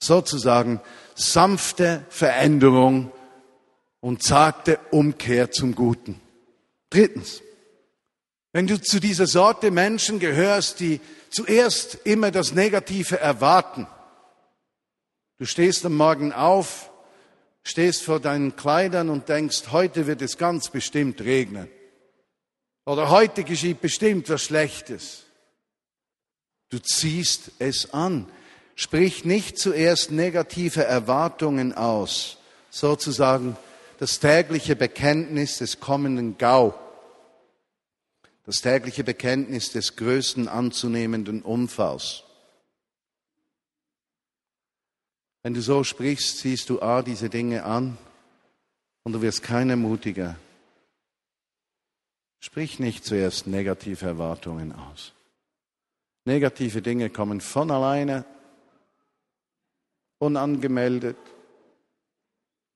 Sozusagen 0.02 0.82
sanfte 1.14 2.04
Veränderung 2.10 3.12
und 4.02 4.24
zagte 4.24 4.80
Umkehr 4.90 5.52
zum 5.52 5.76
Guten. 5.76 6.23
Drittens, 6.94 7.42
wenn 8.52 8.68
du 8.68 8.80
zu 8.80 9.00
dieser 9.00 9.26
Sorte 9.26 9.72
Menschen 9.72 10.20
gehörst, 10.20 10.80
die 10.80 11.02
zuerst 11.32 11.98
immer 12.04 12.30
das 12.30 12.54
Negative 12.54 13.20
erwarten, 13.20 13.88
du 15.40 15.46
stehst 15.46 15.84
am 15.88 15.98
Morgen 15.98 16.32
auf, 16.34 16.92
stehst 17.64 18.04
vor 18.04 18.20
deinen 18.20 18.56
Kleidern 18.56 19.10
und 19.10 19.28
denkst, 19.28 19.72
heute 19.72 20.06
wird 20.06 20.22
es 20.22 20.38
ganz 20.38 20.70
bestimmt 20.70 21.22
regnen. 21.22 21.68
Oder 22.86 23.10
heute 23.10 23.44
geschieht 23.44 23.82
bestimmt 23.82 24.30
was 24.30 24.44
Schlechtes. 24.44 25.24
Du 26.70 26.78
ziehst 26.78 27.54
es 27.58 27.92
an. 27.92 28.30
Sprich 28.76 29.26
nicht 29.26 29.58
zuerst 29.58 30.12
negative 30.12 30.84
Erwartungen 30.84 31.74
aus, 31.74 32.38
sozusagen 32.70 33.58
das 33.98 34.20
tägliche 34.20 34.76
Bekenntnis 34.76 35.58
des 35.58 35.80
kommenden 35.80 36.38
Gau 36.38 36.80
das 38.44 38.62
tägliche 38.62 39.04
Bekenntnis 39.04 39.72
des 39.72 39.96
größten 39.96 40.48
anzunehmenden 40.48 41.42
Unfalls. 41.42 42.24
Wenn 45.44 45.54
du 45.54 45.62
so 45.62 45.84
sprichst, 45.84 46.40
siehst 46.40 46.70
du 46.70 46.82
A, 46.82 47.02
diese 47.02 47.30
Dinge 47.30 47.64
an 47.64 47.98
und 49.04 49.14
du 49.14 49.22
wirst 49.22 49.44
keiner 49.44 49.76
mutiger. 49.76 50.38
Sprich 52.40 52.80
nicht 52.80 53.06
zuerst 53.06 53.48
negative 53.48 54.06
Erwartungen 54.06 54.74
aus. 54.74 55.14
Negative 56.26 56.82
Dinge 56.82 57.10
kommen 57.10 57.42
von 57.42 57.72
alleine, 57.72 58.26
unangemeldet, 60.20 61.18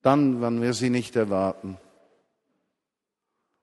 dann, 0.01 0.41
wann 0.41 0.61
wir 0.61 0.73
sie 0.73 0.89
nicht 0.89 1.15
erwarten. 1.15 1.77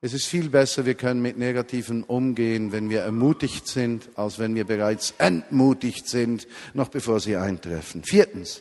Es 0.05 0.13
ist 0.13 0.27
viel 0.27 0.51
besser, 0.51 0.85
wir 0.85 0.97
können 0.97 1.23
mit 1.23 1.39
Negativen 1.39 2.05
umgehen, 2.05 2.73
wenn 2.73 2.91
wir 2.91 3.01
ermutigt 3.01 3.67
sind, 3.67 4.11
als 4.17 4.39
wenn 4.39 4.55
wir 4.55 4.67
bereits 4.67 5.15
entmutigt 5.17 6.11
sind, 6.11 6.47
noch 6.75 6.89
bevor 6.89 7.21
sie 7.21 7.37
eintreffen. 7.37 8.05
Viertens. 8.05 8.61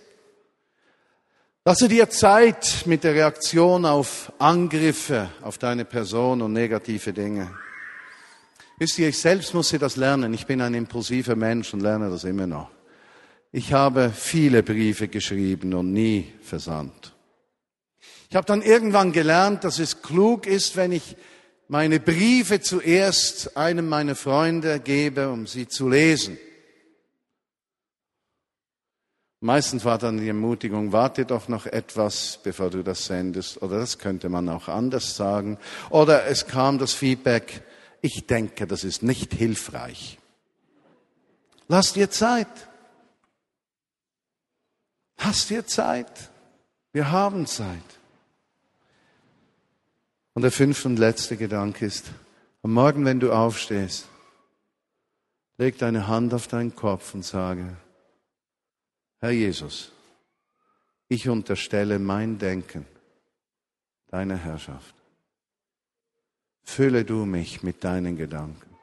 Lasse 1.65 1.89
dir 1.89 2.09
Zeit 2.09 2.83
mit 2.85 3.03
der 3.03 3.15
Reaktion 3.15 3.83
auf 3.83 4.31
Angriffe 4.39 5.31
auf 5.41 5.57
deine 5.57 5.83
Person 5.83 6.41
und 6.41 6.53
negative 6.53 7.11
Dinge. 7.11 7.51
Wisst 8.77 8.97
ihr, 8.99 9.09
ich 9.09 9.19
selbst 9.19 9.53
musste 9.53 9.77
das 9.77 9.97
lernen. 9.97 10.33
Ich 10.33 10.45
bin 10.45 10.61
ein 10.61 10.73
impulsiver 10.73 11.35
Mensch 11.35 11.73
und 11.73 11.81
lerne 11.81 12.09
das 12.09 12.23
immer 12.23 12.47
noch. 12.47 12.69
Ich 13.51 13.73
habe 13.73 14.13
viele 14.15 14.63
Briefe 14.63 15.09
geschrieben 15.09 15.73
und 15.73 15.91
nie 15.91 16.31
versandt. 16.41 17.13
Ich 18.29 18.37
habe 18.37 18.47
dann 18.47 18.61
irgendwann 18.61 19.11
gelernt, 19.11 19.65
dass 19.65 19.77
es 19.77 20.01
klug 20.01 20.47
ist, 20.47 20.77
wenn 20.77 20.93
ich 20.93 21.17
meine 21.67 21.99
Briefe 21.99 22.61
zuerst 22.61 23.55
einem 23.57 23.87
meiner 23.89 24.15
Freunde 24.15 24.79
gebe, 24.79 25.29
um 25.29 25.47
sie 25.47 25.67
zu 25.67 25.89
lesen. 25.89 26.37
Meistens 29.39 29.83
war 29.83 29.97
dann 29.97 30.19
die 30.19 30.27
Ermutigung, 30.29 30.93
warte 30.93 31.25
doch 31.25 31.49
noch 31.49 31.65
etwas, 31.65 32.39
bevor 32.43 32.69
du 32.69 32.81
das 32.81 33.05
sendest. 33.05 33.61
Oder 33.61 33.79
das 33.79 33.99
könnte 33.99 34.29
man 34.29 34.47
auch 34.47 34.69
anders 34.69 35.17
sagen. 35.17 35.57
Oder 35.89 36.27
es 36.27 36.47
kam 36.47 36.79
das 36.79 36.93
Feedback, 36.93 37.61
ich 38.01 38.25
denke, 38.25 38.67
das 38.67 38.83
ist 38.83 39.03
nicht 39.03 39.33
hilfreich. 39.33 40.17
Lass 41.67 41.93
dir 41.93 42.09
Zeit. 42.09 42.47
Lass 45.17 45.47
dir 45.47 45.65
Zeit. 45.65 46.31
Wir 46.91 47.11
haben 47.11 47.45
Zeit. 47.45 47.81
Und 50.33 50.41
der 50.41 50.51
fünfte 50.51 50.87
und 50.87 50.97
letzte 50.97 51.37
Gedanke 51.37 51.85
ist, 51.85 52.11
am 52.63 52.73
Morgen, 52.73 53.05
wenn 53.05 53.19
du 53.19 53.31
aufstehst, 53.31 54.07
leg 55.57 55.77
deine 55.77 56.07
Hand 56.07 56.33
auf 56.33 56.47
deinen 56.47 56.75
Kopf 56.75 57.13
und 57.13 57.23
sage, 57.23 57.77
Herr 59.19 59.31
Jesus, 59.31 59.91
ich 61.07 61.29
unterstelle 61.29 61.99
mein 61.99 62.39
Denken 62.39 62.85
deiner 64.07 64.37
Herrschaft. 64.37 64.95
Fülle 66.63 67.05
du 67.05 67.25
mich 67.25 67.61
mit 67.61 67.83
deinen 67.83 68.15
Gedanken. 68.15 68.73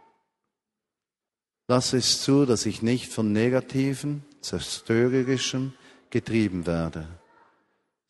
Lass 1.67 1.93
es 1.93 2.23
zu, 2.23 2.47
dass 2.47 2.67
ich 2.67 2.83
nicht 2.83 3.13
von 3.13 3.33
negativen, 3.33 4.25
zerstörerischem 4.41 5.73
getrieben 6.11 6.67
werde, 6.67 7.07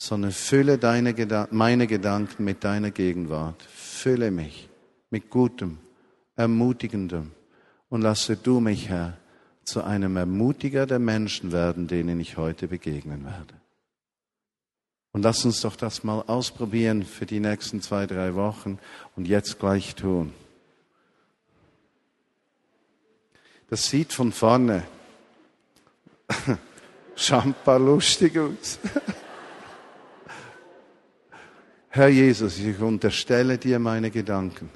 sondern 0.02 0.32
fülle 0.32 0.78
deine 0.78 1.14
meine 1.50 1.86
Gedanken 1.86 2.42
mit 2.42 2.64
deiner 2.64 2.90
Gegenwart. 2.90 3.62
Fülle 3.62 4.30
mich 4.30 4.70
mit 5.10 5.28
Gutem, 5.28 5.78
Ermutigendem 6.36 7.32
und 7.90 8.00
lasse 8.00 8.38
du 8.38 8.60
mich, 8.60 8.88
Herr, 8.88 9.18
zu 9.62 9.84
einem 9.84 10.16
Ermutiger 10.16 10.86
der 10.86 10.98
Menschen 10.98 11.52
werden, 11.52 11.86
denen 11.86 12.18
ich 12.18 12.38
heute 12.38 12.66
begegnen 12.66 13.26
werde. 13.26 13.54
Und 15.12 15.22
lass 15.22 15.44
uns 15.44 15.60
doch 15.60 15.76
das 15.76 16.02
mal 16.02 16.22
ausprobieren 16.22 17.04
für 17.04 17.26
die 17.26 17.40
nächsten 17.40 17.82
zwei, 17.82 18.06
drei 18.06 18.34
Wochen 18.34 18.78
und 19.16 19.28
jetzt 19.28 19.58
gleich 19.58 19.96
tun. 19.96 20.32
Das 23.68 23.90
sieht 23.90 24.14
von 24.14 24.32
vorne 24.32 24.82
schamper 27.16 27.78
lustig 27.78 28.38
aus. 28.38 28.78
Herr 31.92 32.08
Jesus, 32.08 32.60
ich 32.60 32.78
unterstelle 32.78 33.58
dir 33.58 33.80
meine 33.80 34.12
Gedanken. 34.12 34.70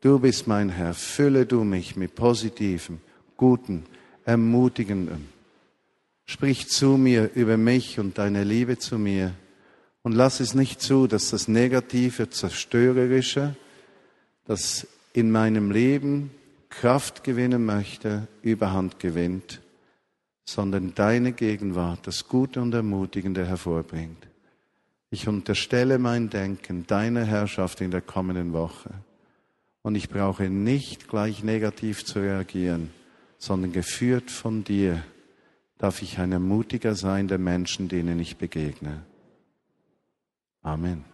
Du 0.00 0.18
bist 0.18 0.48
mein 0.48 0.68
Herr. 0.68 0.94
Fülle 0.94 1.46
du 1.46 1.62
mich 1.62 1.94
mit 1.94 2.16
positivem, 2.16 2.98
guten, 3.36 3.84
ermutigendem. 4.24 5.28
Sprich 6.26 6.66
zu 6.66 6.96
mir 6.96 7.30
über 7.36 7.56
mich 7.56 8.00
und 8.00 8.18
deine 8.18 8.42
Liebe 8.42 8.78
zu 8.78 8.98
mir 8.98 9.32
und 10.02 10.10
lass 10.10 10.40
es 10.40 10.52
nicht 10.52 10.82
zu, 10.82 11.06
dass 11.06 11.30
das 11.30 11.46
Negative, 11.46 12.30
Zerstörerische, 12.30 13.54
das 14.44 14.88
in 15.12 15.30
meinem 15.30 15.70
Leben 15.70 16.32
Kraft 16.68 17.22
gewinnen 17.22 17.64
möchte, 17.64 18.26
überhand 18.42 18.98
gewinnt, 18.98 19.60
sondern 20.44 20.96
deine 20.96 21.30
Gegenwart 21.30 22.08
das 22.08 22.26
Gute 22.26 22.60
und 22.60 22.74
Ermutigende 22.74 23.46
hervorbringt. 23.46 24.29
Ich 25.10 25.26
unterstelle 25.26 25.98
mein 25.98 26.30
Denken 26.30 26.86
deiner 26.86 27.24
Herrschaft 27.24 27.80
in 27.80 27.90
der 27.90 28.00
kommenden 28.00 28.52
Woche. 28.52 28.90
Und 29.82 29.96
ich 29.96 30.08
brauche 30.08 30.48
nicht 30.48 31.08
gleich 31.08 31.42
negativ 31.42 32.04
zu 32.04 32.20
reagieren, 32.20 32.90
sondern 33.38 33.72
geführt 33.72 34.30
von 34.30 34.62
dir 34.62 35.02
darf 35.78 36.02
ich 36.02 36.18
ein 36.18 36.30
ermutiger 36.30 36.94
sein 36.94 37.26
der 37.26 37.38
Menschen, 37.38 37.88
denen 37.88 38.20
ich 38.20 38.36
begegne. 38.36 39.02
Amen. 40.62 41.09